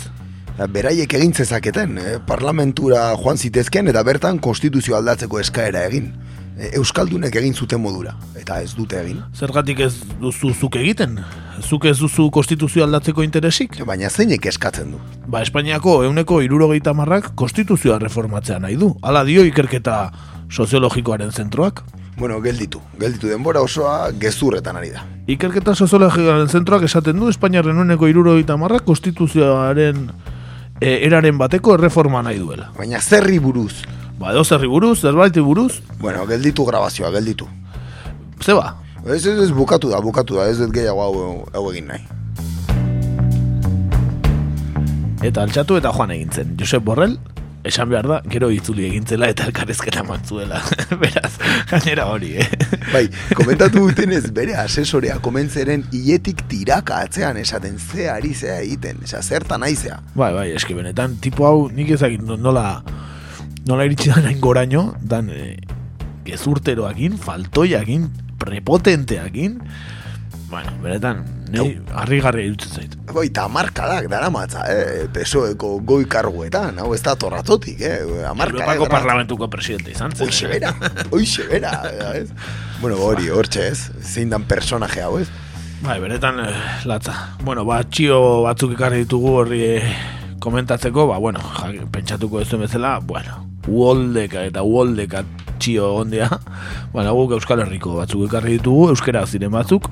[0.72, 2.14] Beraiek egin zezaketen, eh?
[2.28, 6.14] parlamentura joan zitezken eta bertan konstituzio aldatzeko eskaera egin.
[6.56, 9.20] E, Euskaldunek egin zuten modura, eta ez dute egin.
[9.36, 9.92] Zergatik ez
[10.22, 11.18] duzu zuk egiten?
[11.60, 13.76] Zuk ez duzu konstituzio aldatzeko interesik?
[13.88, 15.02] Baina zeinek eskatzen du?
[15.28, 18.94] Ba, Espainiako euneko irurogeita marrak konstituzioa reformatzea nahi du.
[19.04, 19.98] Hala dio ikerketa
[20.50, 21.84] soziologikoaren zentroak.
[22.16, 22.80] Bueno, gelditu.
[23.00, 25.04] Gelditu denbora osoa gezurretan ari da.
[25.28, 30.08] Ikerketa soziologikoaren zentroak esaten du Espainiaren euneko irurogeita marrak konstituzioaren
[30.80, 32.72] e, eraren bateko erreforma nahi duela.
[32.80, 33.84] Baina zerri buruz.
[34.20, 35.82] Ba, edo zerri buruz, zerbaiti buruz.
[36.00, 37.48] Bueno, gelditu grabazioa, gelditu.
[38.40, 38.78] Zeba?
[39.06, 42.06] Ez, ez, ez, bukatu da, bukatu da, ez dut gehiago hau, hau egin nahi.
[45.26, 46.56] Eta altxatu eta joan egin zen.
[46.60, 47.18] Josep Borrell,
[47.68, 50.62] esan behar da, gero itzuli egintzela eta elkarrezketa mantzuela.
[51.02, 51.34] Beraz,
[51.72, 52.48] gainera hori, eh?
[52.94, 53.04] Bai,
[53.36, 59.66] komentatu dutenez bere asesorea komentzeren hiletik tiraka atzean esaten ze ari zea egiten, esa zertan
[59.68, 60.00] aizea.
[60.16, 62.80] Bai, bai, eski benetan, tipo hau nik ezagin nola,
[63.68, 65.58] nola iritsi da nain goraino, dan e,
[66.26, 68.10] gezurteroakin, faltoiakin,
[68.42, 69.60] prepotenteakin,
[70.50, 72.94] bueno, benetan, nahi harrigarria irutzen zait.
[73.10, 75.06] Bai, eta amarkadak dara matza, eh?
[75.14, 77.98] PSOeko goi karguetan, hau ez da torratotik, eh?
[78.30, 80.28] Amarkadak Europako dara- parlamentuko presidente izan zen.
[80.28, 80.74] Hoixe bera,
[81.12, 81.72] hoixe bera,
[82.14, 82.30] ez?
[82.82, 85.30] Bueno, hori, hortxe ez, zein dan personaje hau, ez?
[85.86, 86.54] Bai, benetan eh,
[86.86, 87.14] latza.
[87.44, 89.96] Bueno, ba, txio batzuk ekarri ditugu horri eh,
[90.42, 91.42] komentatzeko, ba, bueno,
[91.92, 95.26] pentsatuko ez bezala, bueno, uoldeka eta uoldeka
[95.60, 96.30] txio ondea,
[96.94, 99.90] bueno, guk Euskal Herriko batzuk ekarri ditugu, euskera ziren batzuk,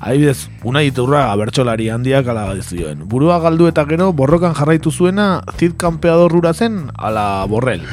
[0.00, 3.04] adibidez, una diturra bertsolari handiak ala zioen.
[3.08, 7.82] Burua galdu eta gero, borrokan jarraitu zuena, zid kanpeador hura zen, ala borrel.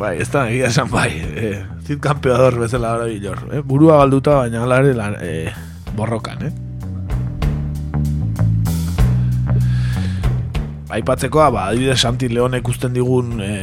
[0.00, 3.38] bai, ez da, egia esan bai, eh, zid kanpeador bezala gara bilor.
[3.50, 3.62] Eh?
[3.64, 5.52] Burua galduta, baina alare lan, eh,
[5.96, 6.69] borrokan, eh?
[10.90, 13.62] Aipatzekoa, ba, adibidez Santi Leonek usten digun e,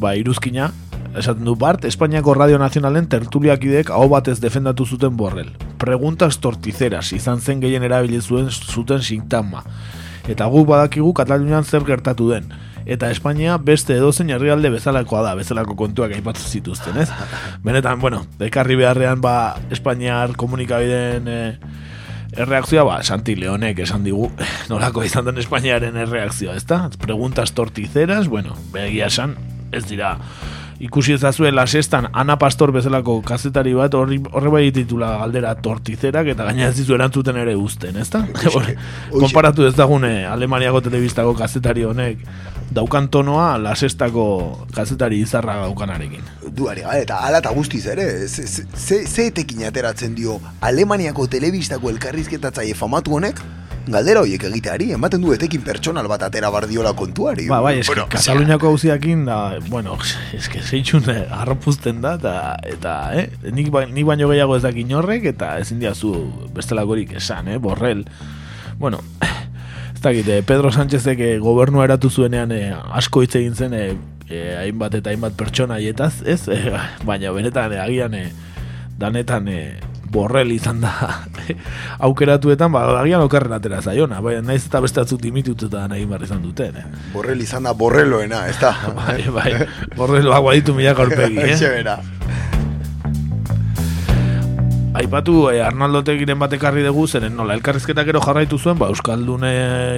[0.00, 0.70] ba, iruzkina,
[1.12, 5.50] esaten du Bart, Espainiako Radio Nazionalen tertuliakideek hau batez defendatu zuten borrel.
[5.78, 9.60] Preguntas torticeras, izan zen gehien erabili zuen zuten sintagma.
[10.24, 12.48] Eta guk badakigu Katalunian zer gertatu den.
[12.88, 17.10] Eta Espainia beste edozein herrialde bezalakoa da, bezalako kontuak aipatu zituzten, ez?
[17.66, 21.40] Benetan, bueno, ekarri beharrean ba Espainiar komunikabideen e,
[22.36, 24.30] erreakzioa, ba, Santi Leonek esan digu,
[24.72, 26.84] nolako izan den Espainiaren erreakzioa, ezta?
[27.00, 29.36] Preguntas torticeras, bueno, begia esan,
[29.74, 30.16] ez dira,
[30.84, 36.48] ikusi ezazue la sextan Ana Pastor bezalako kazetari bat horre bai titula galdera tortizerak eta
[36.48, 38.24] gaina ez dizu erantzuten ere uzten, ezta?
[39.22, 42.26] Konparatu ez dagune Alemaniako telebistako kazetari honek
[42.70, 46.22] daukan tonoa la sextako kazetari izarra daukanarekin.
[46.54, 51.26] Duari, gabe, eta ala eta guztiz ere, ze, ze, ze, ze etekin ateratzen dio Alemaniako
[51.26, 53.40] telebistako elkarrizketatzaile famatu honek,
[53.86, 57.46] galdera horiek egiteari, ematen du etekin pertsonal bat atera bardiola kontuari.
[57.50, 59.38] Ba, bai, eski, Bueno, Kataluniako hauziakin da,
[59.68, 59.98] bueno,
[60.32, 62.34] eski, zeitxun eh, harropuzten da, eta,
[62.70, 66.14] eta eh, nik, ba, nik baino gehiago ez dakin horrek, eta ezin diazu
[66.56, 68.06] bestelakorik esan, eh, borrel.
[68.80, 69.02] Bueno,
[70.04, 73.96] ez dakit, eh, Pedro Sánchezek eh, gobernua eratu zuenean eh, asko hitz egin zen, eh,
[74.60, 76.44] hainbat eta hainbat pertsona hietaz, ez?
[77.08, 78.12] Baina benetan, agian,
[79.00, 79.48] danetan,
[80.12, 80.92] borrel izan da
[82.06, 86.44] aukeratuetan, ba, agian okarren atera zaiona, bai, naiz eta beste batzuk dimitututa nahi behar izan
[86.44, 86.84] duten, eh?
[87.14, 88.74] Borrel izan da borreloena, ez da?
[89.00, 89.54] bai, bai,
[89.96, 91.96] borreloak baditu milak aurpegi, eh?
[94.94, 99.50] Aipatu eh, Arnaldo Tegiren bat ekarri dugu, zeren nola, elkarrizketak gero jarraitu zuen, ba, Euskaldune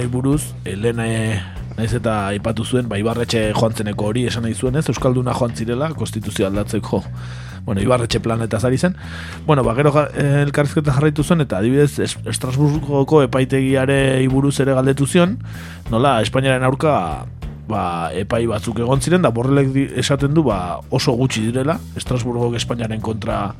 [0.09, 1.37] buruz, Elene
[1.77, 5.53] naiz eta aipatu zuen, ba, Ibarretxe joan zeneko hori esan nahi zuen ez, Euskalduna joan
[5.53, 7.03] zirela, konstituzio aldatzeko,
[7.67, 8.95] bueno, Ibarretxe planeta zari zen.
[9.45, 13.99] Bueno, ba, gero eh, elkarrizketa jarraitu zuen, eta adibidez, Es- Estrasburgoko epaitegiare
[14.33, 15.37] buruz ere galdetu zion,
[15.93, 17.27] nola, Espainiaren aurka
[17.69, 17.83] ba,
[18.17, 23.51] epai batzuk egon ziren, da borrelek esaten du ba, oso gutxi direla, Estrasburgok Espainiaren kontra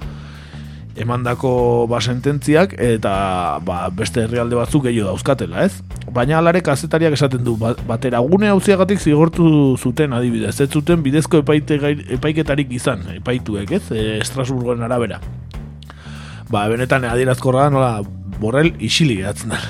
[0.98, 5.82] emandako ba sententziak eta ba, beste herrialde batzuk gehiago dauzkatela, ez?
[6.14, 11.44] Baina alare kazetariak esaten du ba- batera gune hauziagatik zigortu zuten adibidez, ez zuten bidezko
[11.44, 11.80] epaite,
[12.18, 13.84] epaiketarik izan, epaituek, ez?
[13.92, 15.20] E, Estrasburgoen arabera.
[16.50, 17.92] Ba, benetan adierazkorra da nola
[18.40, 19.62] borrel isili geratzen da.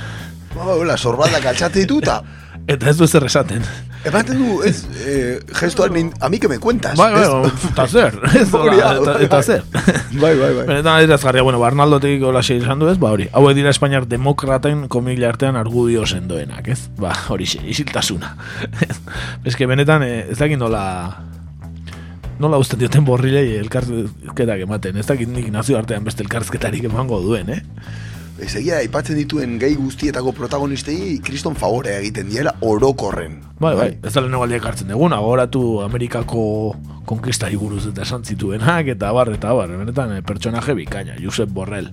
[0.56, 2.22] Ba, hola, sorbaldak altxate ditu eta
[2.74, 3.64] Eta ez du zer esaten.
[4.08, 6.96] Ematen du, ez, eh, gestoan, nin- a mi que me cuentas.
[6.98, 9.42] Bai, bai, eta zer, ez, eta, bai, bai.
[9.44, 9.64] zer.
[9.74, 10.66] Bai, bai, bai.
[10.68, 13.28] Benetan adierazgarria, bueno, Barnaldotik hola sei esan du ez, ba hori.
[13.34, 16.88] Hauek dira Espainiar demokraten komila artean argudio sendoenak, ez?
[16.98, 18.36] Ba, hori xe, isiltasuna.
[19.48, 20.84] Ez que benetan, eh, ez dakit nola
[22.40, 27.50] nola usten dioten borrilei elkarrizketak ematen, ez dakit nik nazio artean beste elkarrizketarik emango duen,
[27.50, 27.64] eh?
[28.38, 33.40] Ez egia, aipatzen dituen gai guztietako protagonistei kriston favore egiten diela orokorren.
[33.58, 36.44] Bai, bai, ez da lehenengo aldiak hartzen dugun, agoratu Amerikako
[37.10, 41.90] konkistari buruz eta esan zituenak, eta bar, eta bar, benetan eh, pertsonaje bikaina, Josep Borrell.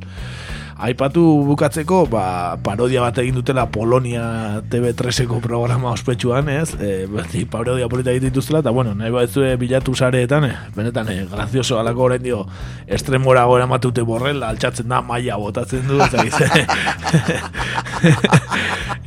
[0.75, 6.73] Aipatu bukatzeko, ba, parodia bat egin dutela Polonia TV3eko programa ospetsuan, ez?
[6.83, 11.07] E, beti parodia polita egiten dituztela, eta bueno, nahi bat zue bilatu sareetan, eh, benetan,
[11.15, 12.41] eh, grazioso alako orain dio,
[12.89, 16.25] estremora gora matute Borrell, altxatzen da maila botatzen du, eta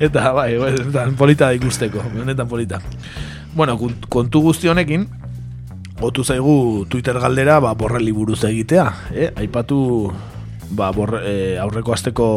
[0.07, 2.79] eta bai, benetan, polita ikusteko, benetan polita.
[3.55, 5.03] Bueno, kont- kontu guzti honekin,
[5.99, 9.33] gotu zaigu Twitter galdera ba, borrelli buruz egitea, eh?
[9.35, 10.13] aipatu
[10.69, 12.27] ba, borre, eh, aurreko asteko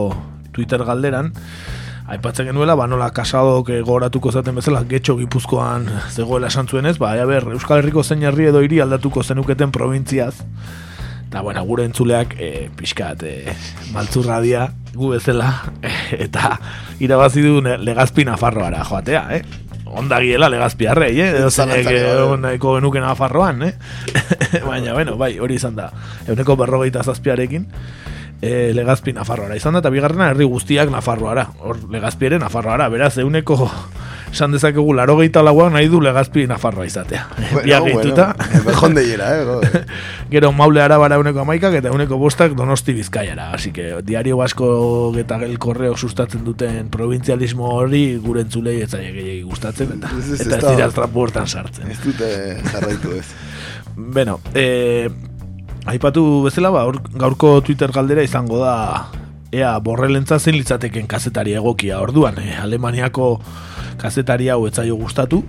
[0.52, 1.32] Twitter galderan,
[2.11, 7.15] aipatzen genuela, ba, nola kasadok eh, gogoratuko zaten bezala, getxo gipuzkoan zegoela esan zuenez, ba,
[7.19, 10.35] ea ber, Euskal Herriko zein herri edo hiri aldatuko zenuketen provintziaz,
[11.31, 13.35] eta bueno, gure entzuleak e, pixkat e,
[13.94, 15.52] maltzurra dia gu bezala
[16.27, 16.57] eta
[16.98, 19.43] irabazi du legazpi nafarroara joatea, eh?
[19.90, 21.31] Ondagiela legazpi arrei, eh?
[21.39, 23.73] Edo zeinek eh, nahiko genuke nafarroan, eh?
[24.69, 25.89] Baina, bueno, bai, hori izan da.
[26.27, 27.66] Euneko berrogeita zazpiarekin
[28.41, 31.51] e, legazpi nafarroara izan da, eta bigarrena herri guztiak nafarroara.
[31.61, 33.69] Hor, legazpi ere nafarroara, beraz, euneko
[34.31, 37.27] esan dezakegu larogeita lauak nahi du legazpi nafarroa izatea.
[37.37, 38.27] Bueno, Biak gehituta.
[38.65, 39.87] bueno, eh, joder.
[40.31, 43.51] Gero maule arabara uneko amaikak eta uneko bostak donosti bizkaiara.
[43.53, 49.43] Así que diario basko eta el korreo sustatzen duten provinzialismo hori gure entzulei ez gehiagi
[49.43, 51.91] gustatzen eta, Ez, ez, eta ez ez dira sartzen.
[51.91, 53.27] Ez dute jarraitu ez.
[54.01, 55.11] Bueno, eh,
[55.86, 59.07] aipatu bezala, ba, gaur- gaurko Twitter galdera izango da
[59.52, 63.40] ea borrelentza zein litzateken kazetari egokia orduan, eh, Alemaniako
[63.98, 65.43] kazetari hau etzaio gustatu,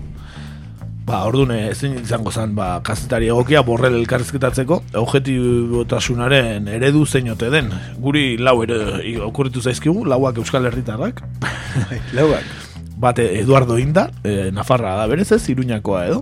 [1.06, 7.50] ba, orduan eh, ezin izango zen ba, kazetari egokia borrel elkarrizketatzeko, objetibotasunaren eredu zein ote
[7.50, 7.70] den.
[8.02, 8.80] Guri lau ere
[9.22, 11.22] okurritu zaizkigu, lauak euskal herritarrak.
[12.18, 12.44] lauak.
[13.02, 16.20] Bate Eduardo Inda, e, Nafarra da berez ez, Iruñakoa edo.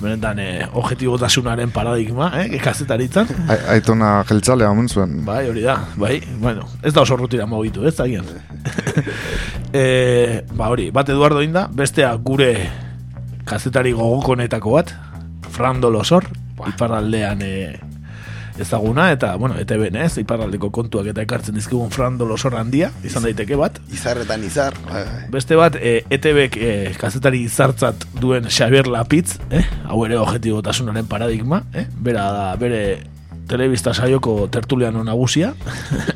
[0.00, 3.28] Benetan, e, objetibotasunaren paradigma, eh, kazetaritzan.
[3.52, 5.18] A- Aitona jeltzalea omen zuen.
[5.26, 8.24] Bai, hori da, bai, bueno, ez da oso rutira mogitu, ez, agian.
[9.74, 12.54] e, ba, hori, bat Eduardo Inda, bestea gure
[13.44, 14.94] kazetari gogokonetako bat,
[15.52, 16.24] Fran Dolosor,
[16.72, 17.54] iparraldean e,
[18.60, 23.56] ezaguna, eta, bueno, ETB ez, iparraldeko kontuak eta ekartzen dizkigun Fran Dolosor handia, izan daiteke
[23.56, 23.78] bat.
[23.92, 24.76] Izarretan izar.
[24.88, 25.22] bai, bai.
[25.32, 29.64] Beste bat, e, ETBek e, kazetari izartzat duen Xavier Lapitz, eh?
[29.88, 31.86] hau ere objetibotasunaren paradigma, eh?
[31.92, 32.82] bera da, bere
[33.48, 35.54] telebista saioko tertuliano nagusia,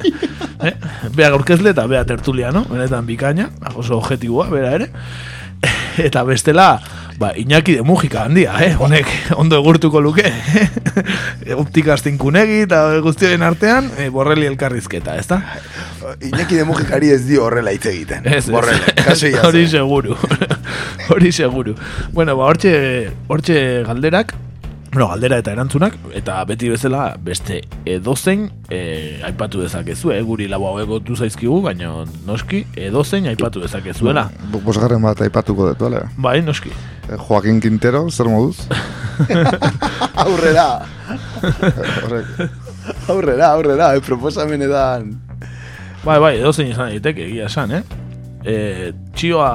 [0.66, 0.74] eh?
[1.16, 4.90] bea gaurkezle eta bea tertuliano, benetan bikaina, oso objetiboa, bera ere,
[6.08, 6.80] eta bestela,
[7.18, 8.74] ba, Iñaki de Mujika handia, eh?
[8.78, 9.06] honek
[9.36, 10.32] ondo egurtuko luke,
[11.62, 15.40] optikastin kunegi eta guztioen artean, e, borreli elkarrizketa, ez da?
[16.20, 18.26] Iñaki de Mujikari ez dio horrela hitz egiten.
[18.28, 18.46] Ez.
[18.52, 20.16] Borrele, kaso Hori seguru.
[21.10, 21.76] Hori seguru.
[22.12, 22.74] Bueno, ba, hortxe,
[23.28, 24.34] hortxe galderak,
[24.96, 30.22] bueno, galdera eta erantzunak, eta beti bezala beste edozein e, aipatu dezakezu, eh?
[30.24, 31.90] guri lau hau egotu zaizkigu, baina
[32.24, 34.30] noski edozein aipatu dezakezuela.
[34.54, 36.00] Bo- Bosgarren bat aipatuko dut, bale?
[36.16, 36.72] Bai, noski.
[37.10, 38.56] Eh, Joaquin Quintero, zer moduz?
[40.24, 40.64] Aurrera.
[43.12, 45.12] Aurrera, aurrera, eh, proposamenetan.
[46.06, 47.82] Bai, bai, edozein izan daiteke, egia esan, eh?
[48.46, 48.56] E,
[49.12, 49.50] txioa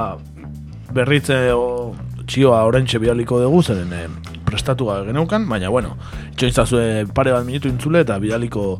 [0.94, 1.96] berritze o,
[2.30, 4.06] txioa orentxe bidaliko dugu zeren e,
[4.52, 5.96] prestatu gabe geneukan, baina bueno,
[6.34, 8.76] itxointzazue pare bat minutu intzule eta bidaliko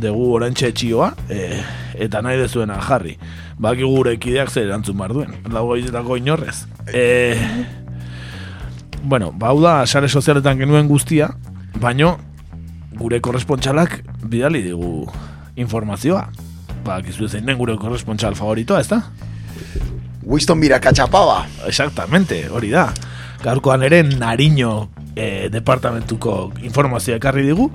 [0.00, 1.60] dugu orentxe txioa e,
[2.06, 3.16] eta nahi dezuena jarri.
[3.60, 6.64] Baki gure kideak zer erantzun bar duen, lau goizetako inorrez.
[6.92, 7.36] E,
[9.02, 11.30] bueno, ba, hau da, sare sozialetan genuen guztia,
[11.80, 12.16] baino
[13.00, 15.06] gure korrespontxalak bidali digu
[15.60, 16.26] informazioa.
[16.84, 19.02] Ba, kizu zein den gure korrespontxal favoritoa, ez da?
[20.24, 21.44] Winston Mirakatxapaba.
[21.68, 22.88] Exactamente, hori da.
[23.40, 27.70] Gaurkoan ere Nariño e, departamentuko informazioa ekarri digu,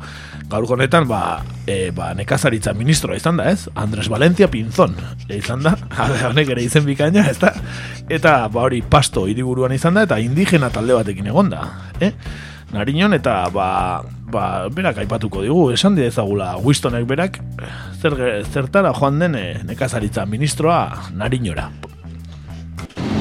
[0.49, 3.65] gaur honetan ba, e, ba, nekazaritza ministroa izan da, ez?
[3.73, 4.93] Andres Valentia Pinzon
[5.27, 5.75] e, izan da,
[6.29, 7.53] honek ere izen bikaina, ez da?
[8.09, 11.65] Eta ba hori pasto hiriburuan izan da, eta indigena talde batekin egonda,
[11.99, 12.13] eh?
[12.75, 17.41] Nariñon eta ba, ba, berak aipatuko digu, esan ezagula Wistonek berak
[18.01, 21.69] zer, zertara joan den eh, nekazaritza ministroa Nariñora.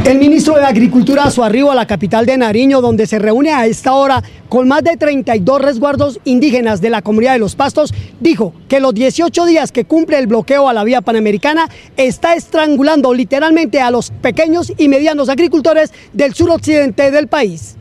[0.05, 3.53] El ministro de Agricultura a su arribo a la capital de Nariño, donde se reúne
[3.53, 7.95] a esta hora con más de 32 resguardos indígenas de la comunidad de los Pastos,
[8.21, 13.15] dijo que los 18 días que cumple el bloqueo a la vía panamericana está estrangulando
[13.15, 17.77] literalmente a los pequeños y medianos agricultores del suroccidente del país.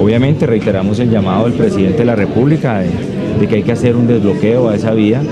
[0.00, 2.82] Obviamente reiteramos el llamado del presidente de la República
[3.38, 5.22] de que hay que hacer un desbloqueo a esa vía.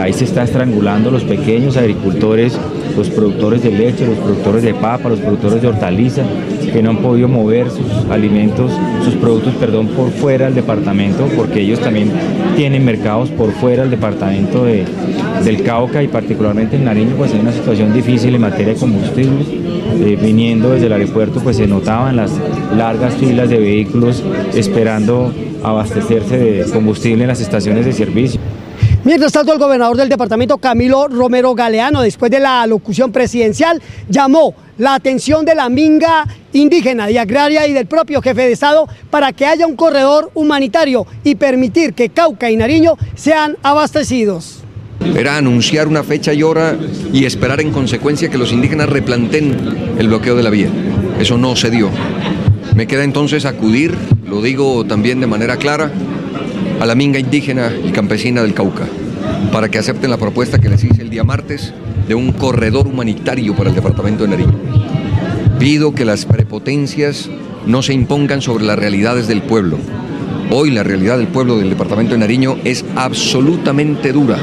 [0.00, 2.58] Ahí se está estrangulando los pequeños agricultores,
[2.96, 6.22] los productores de leche, los productores de papa, los productores de hortaliza,
[6.72, 8.72] que no han podido mover sus alimentos,
[9.04, 12.10] sus productos, perdón, por fuera del departamento, porque ellos también
[12.56, 14.84] tienen mercados por fuera del departamento de,
[15.44, 19.46] del Cauca y particularmente en Nariño, pues hay una situación difícil en materia de combustibles.
[20.00, 22.32] Eh, viniendo desde el aeropuerto, pues se notaban las
[22.76, 24.22] largas filas de vehículos
[24.54, 25.32] esperando
[25.62, 28.40] abastecerse de combustible en las estaciones de servicio.
[29.04, 34.54] Mientras tanto, el gobernador del departamento, Camilo Romero Galeano, después de la alocución presidencial, llamó
[34.78, 39.32] la atención de la minga indígena y agraria y del propio jefe de Estado para
[39.32, 44.61] que haya un corredor humanitario y permitir que Cauca y Nariño sean abastecidos.
[45.16, 46.76] Era anunciar una fecha y hora
[47.12, 49.56] y esperar en consecuencia que los indígenas replanten
[49.98, 50.68] el bloqueo de la vía.
[51.20, 51.90] Eso no se dio.
[52.74, 53.94] Me queda entonces acudir,
[54.26, 55.90] lo digo también de manera clara,
[56.80, 58.86] a la minga indígena y campesina del Cauca,
[59.52, 61.72] para que acepten la propuesta que les hice el día martes
[62.08, 64.58] de un corredor humanitario para el departamento de Nariño.
[65.58, 67.28] Pido que las prepotencias
[67.66, 69.78] no se impongan sobre las realidades del pueblo.
[70.50, 74.38] Hoy la realidad del pueblo del departamento de Nariño es absolutamente dura.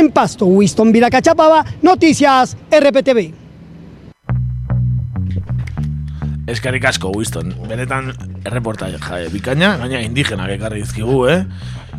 [0.00, 3.34] En Pasto, Winston Viracachapaba, Noticias RPTV.
[6.48, 7.52] Eskerrik asko, Winston.
[7.68, 8.08] Benetan
[8.48, 11.42] erreportaje jae, bikaina, gaina indigenak ekarri dizkigu, eh?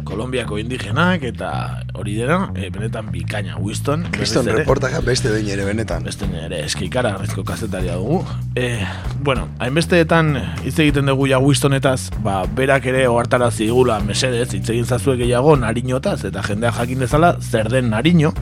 [0.04, 1.52] Kolombiako indigenak eta
[1.94, 4.06] hori dena, eh, benetan bikaina, Winston.
[4.12, 6.04] Kriston reportaja beste behin ere benetan.
[6.04, 8.22] Beste behin ere, eskikara arrizko kazetaria dugu.
[8.56, 8.86] Eh,
[9.24, 14.86] bueno, hainbesteetan hitz egiten dugu ja Winstonetaz, ba, berak ere ohartarazi digula mesedez, hitz egin
[14.86, 18.34] zazue gehiago nariñotaz, eta jendea jakin dezala zer den nariño,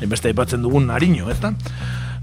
[0.00, 1.54] hainbeste aipatzen dugun nariño, ezta?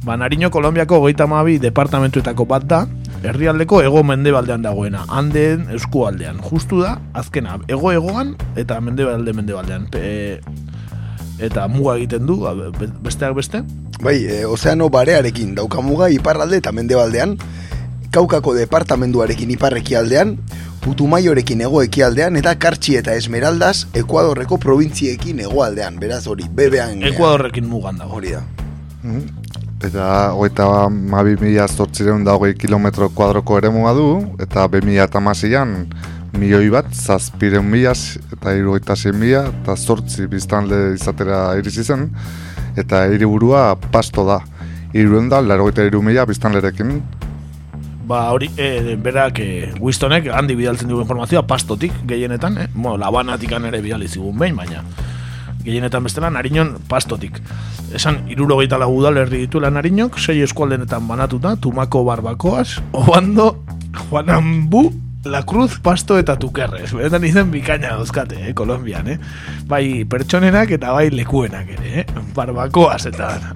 [0.03, 2.85] Ba, Nariño Kolombiako hogeita mabi departamentuetako bat da,
[3.23, 6.39] herrialdeko ego mendebaldean dagoena, handeen eskualdean.
[6.39, 9.89] Justu da, azkena, ego egoan eta mendebalde mendebaldean.
[9.91, 10.39] Pe,
[11.39, 13.61] eta muga egiten du, a, be- besteak beste.
[13.99, 17.38] Bai, e, ozeano barearekin daukamuga iparralde eta mendebaldean,
[18.09, 20.31] Kaukako departamenduarekin iparrekialdean,
[20.81, 27.99] Putumaiorekin hego ekialdean eta Kartxi eta Esmeraldas Ekuadorreko provintziekin hegoaldean, beraz hori, bebean Ekuadorrekin mugan
[28.01, 28.15] dago.
[28.17, 28.41] Hori da.
[29.80, 35.19] Eta hogeita mabi mila zortzireun da hogei kilometro kuadroko ere du, eta be mila eta
[35.19, 35.88] masian
[36.34, 37.93] milioi bat, zazpireun mila
[38.34, 42.10] eta irugaita zein mila, eta zortzi biztanle izatera irizi zen,
[42.76, 44.41] eta hiriburua pasto da.
[44.93, 47.01] Iruen da, larogeita iru mila biztanlerekin,
[48.10, 52.65] Ba, hori, e, berak, e, Wistonek handi bidaltzen dugu informazioa pastotik, gehienetan, eh?
[52.73, 54.81] Mo, labanatik ere bidali zigun behin, baina
[55.70, 57.38] gehienetan bestela, nariñon pastotik.
[57.94, 63.64] Esan, irurogeita lagu udalerri dituela nariñok, sei eskualdenetan banatuta, Tumako Barbakoas, Obando,
[64.10, 64.94] Juanambu,
[65.26, 66.94] La Cruz, Pasto eta Tukerrez.
[66.94, 69.20] Benetan izen bikaina dauzkate, eh, Kolombian, eh?
[69.68, 72.06] Bai pertsonenak eta bai lekuenak ere, eh?
[72.36, 73.40] Barbakoas eta...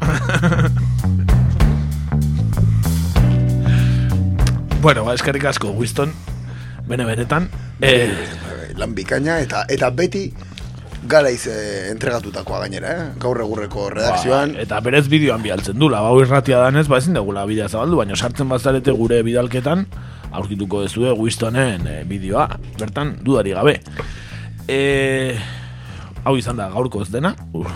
[4.83, 6.11] bueno, ba, eskerrik asko, Winston,
[6.89, 7.49] bene benetan.
[7.81, 8.11] Eh,
[8.77, 10.33] lan bikaina eta eta beti
[11.09, 13.05] garaiz eh, entregatutakoa gainera, eh?
[13.19, 14.55] gaur egurreko redakzioan.
[14.55, 18.15] Ba, eta berez bideoan bialtzen du, bau irratia danez, ba ezin dugula bidea zabaldu, baina
[18.15, 19.85] sartzen bazarete gure bidalketan,
[20.33, 22.47] aurkituko dezue Wistonen e, bideoa,
[22.79, 23.77] bertan dudari gabe.
[24.67, 25.35] E,
[26.23, 27.69] hau izan da gaurko ez dena, ur,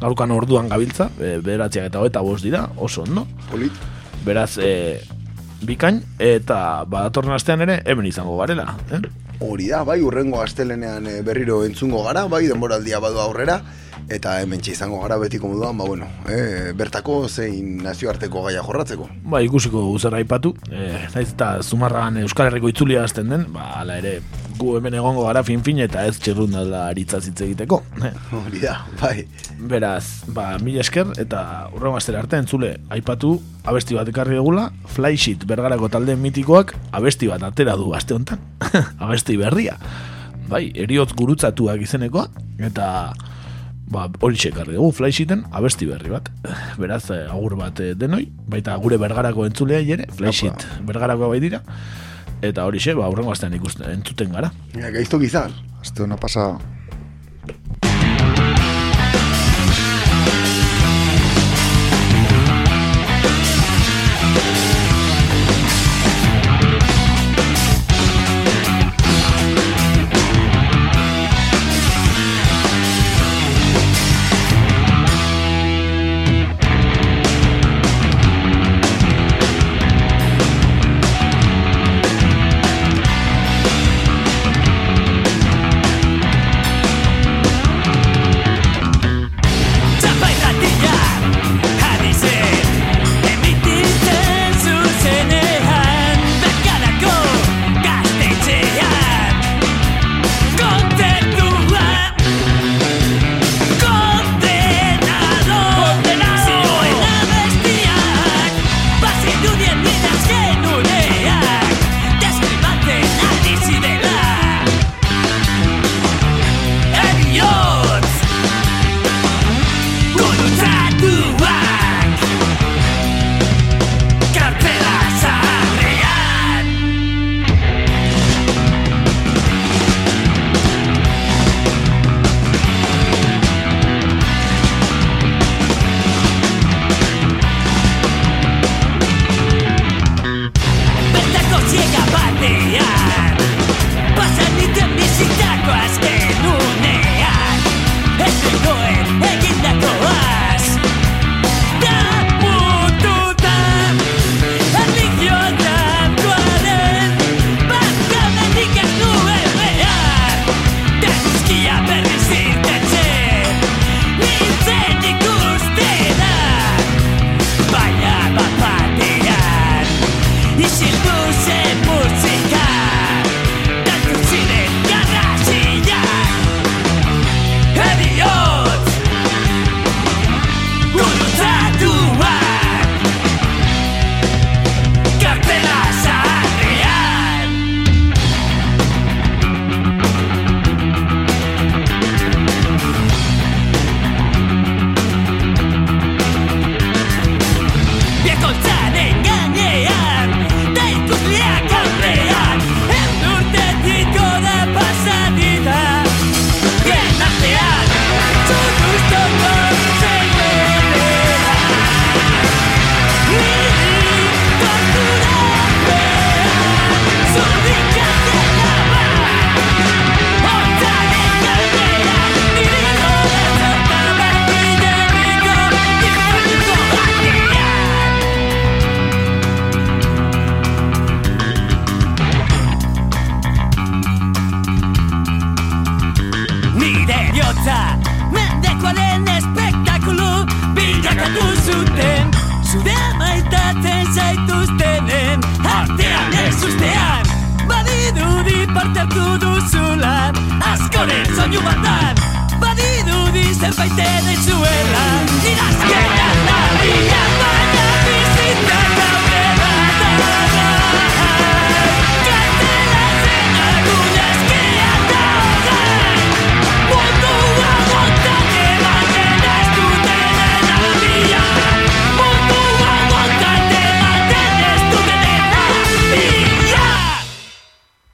[0.00, 3.26] gaurkan orduan gabiltza, e, bederatziak eta hoeta bost dira, oso ondo.
[3.50, 3.80] Polit.
[4.26, 5.00] Beraz, e,
[5.64, 8.74] bikain, eta badatorren astean ere, hemen izango garela.
[8.90, 9.29] Eh?
[9.40, 13.62] Hori da, bai, urrengo astelenean eh, berriro entzungo gara, bai, denboraldia badu aurrera,
[14.10, 19.08] eta hemen izango gara betiko moduan, ba bueno, e, bertako zein nazioarteko gaia jorratzeko.
[19.30, 24.00] Ba, ikusiko guzera aipatu, e, naiz eta zumarragan Euskal Herriko itzulia azten den, ba, ala
[24.02, 24.18] ere,
[24.60, 27.80] gu hemen egongo gara fin-fin eta ez txerrunda aritza hitz egiteko.
[28.04, 28.12] Eh.
[28.36, 29.24] Hori da, bai.
[29.70, 31.42] Beraz, ba, mila esker eta
[31.76, 33.36] urrengo astera arte entzule aipatu
[33.70, 38.42] abesti bat ekarri dugula, Flysheet bergarako talde mitikoak abesti bat atera du aste honetan.
[39.04, 39.78] abesti berria.
[40.50, 42.26] Bai, eriotz gurutzatuak izenekoa
[42.66, 42.86] eta
[43.90, 46.30] ba, hori txekarri dugu Flysheeten abesti berri bat.
[46.80, 51.62] Beraz, eh, agur bat eh, denoi, baita gure bergarako entzulea ere, Flysheet bergarako bai dira.
[52.40, 54.52] Eta hori xe, ba, urrengo astean ikusten entzuten gara.
[54.76, 55.52] Ja, gaizto gizar.
[55.82, 56.54] Aste hona pasa.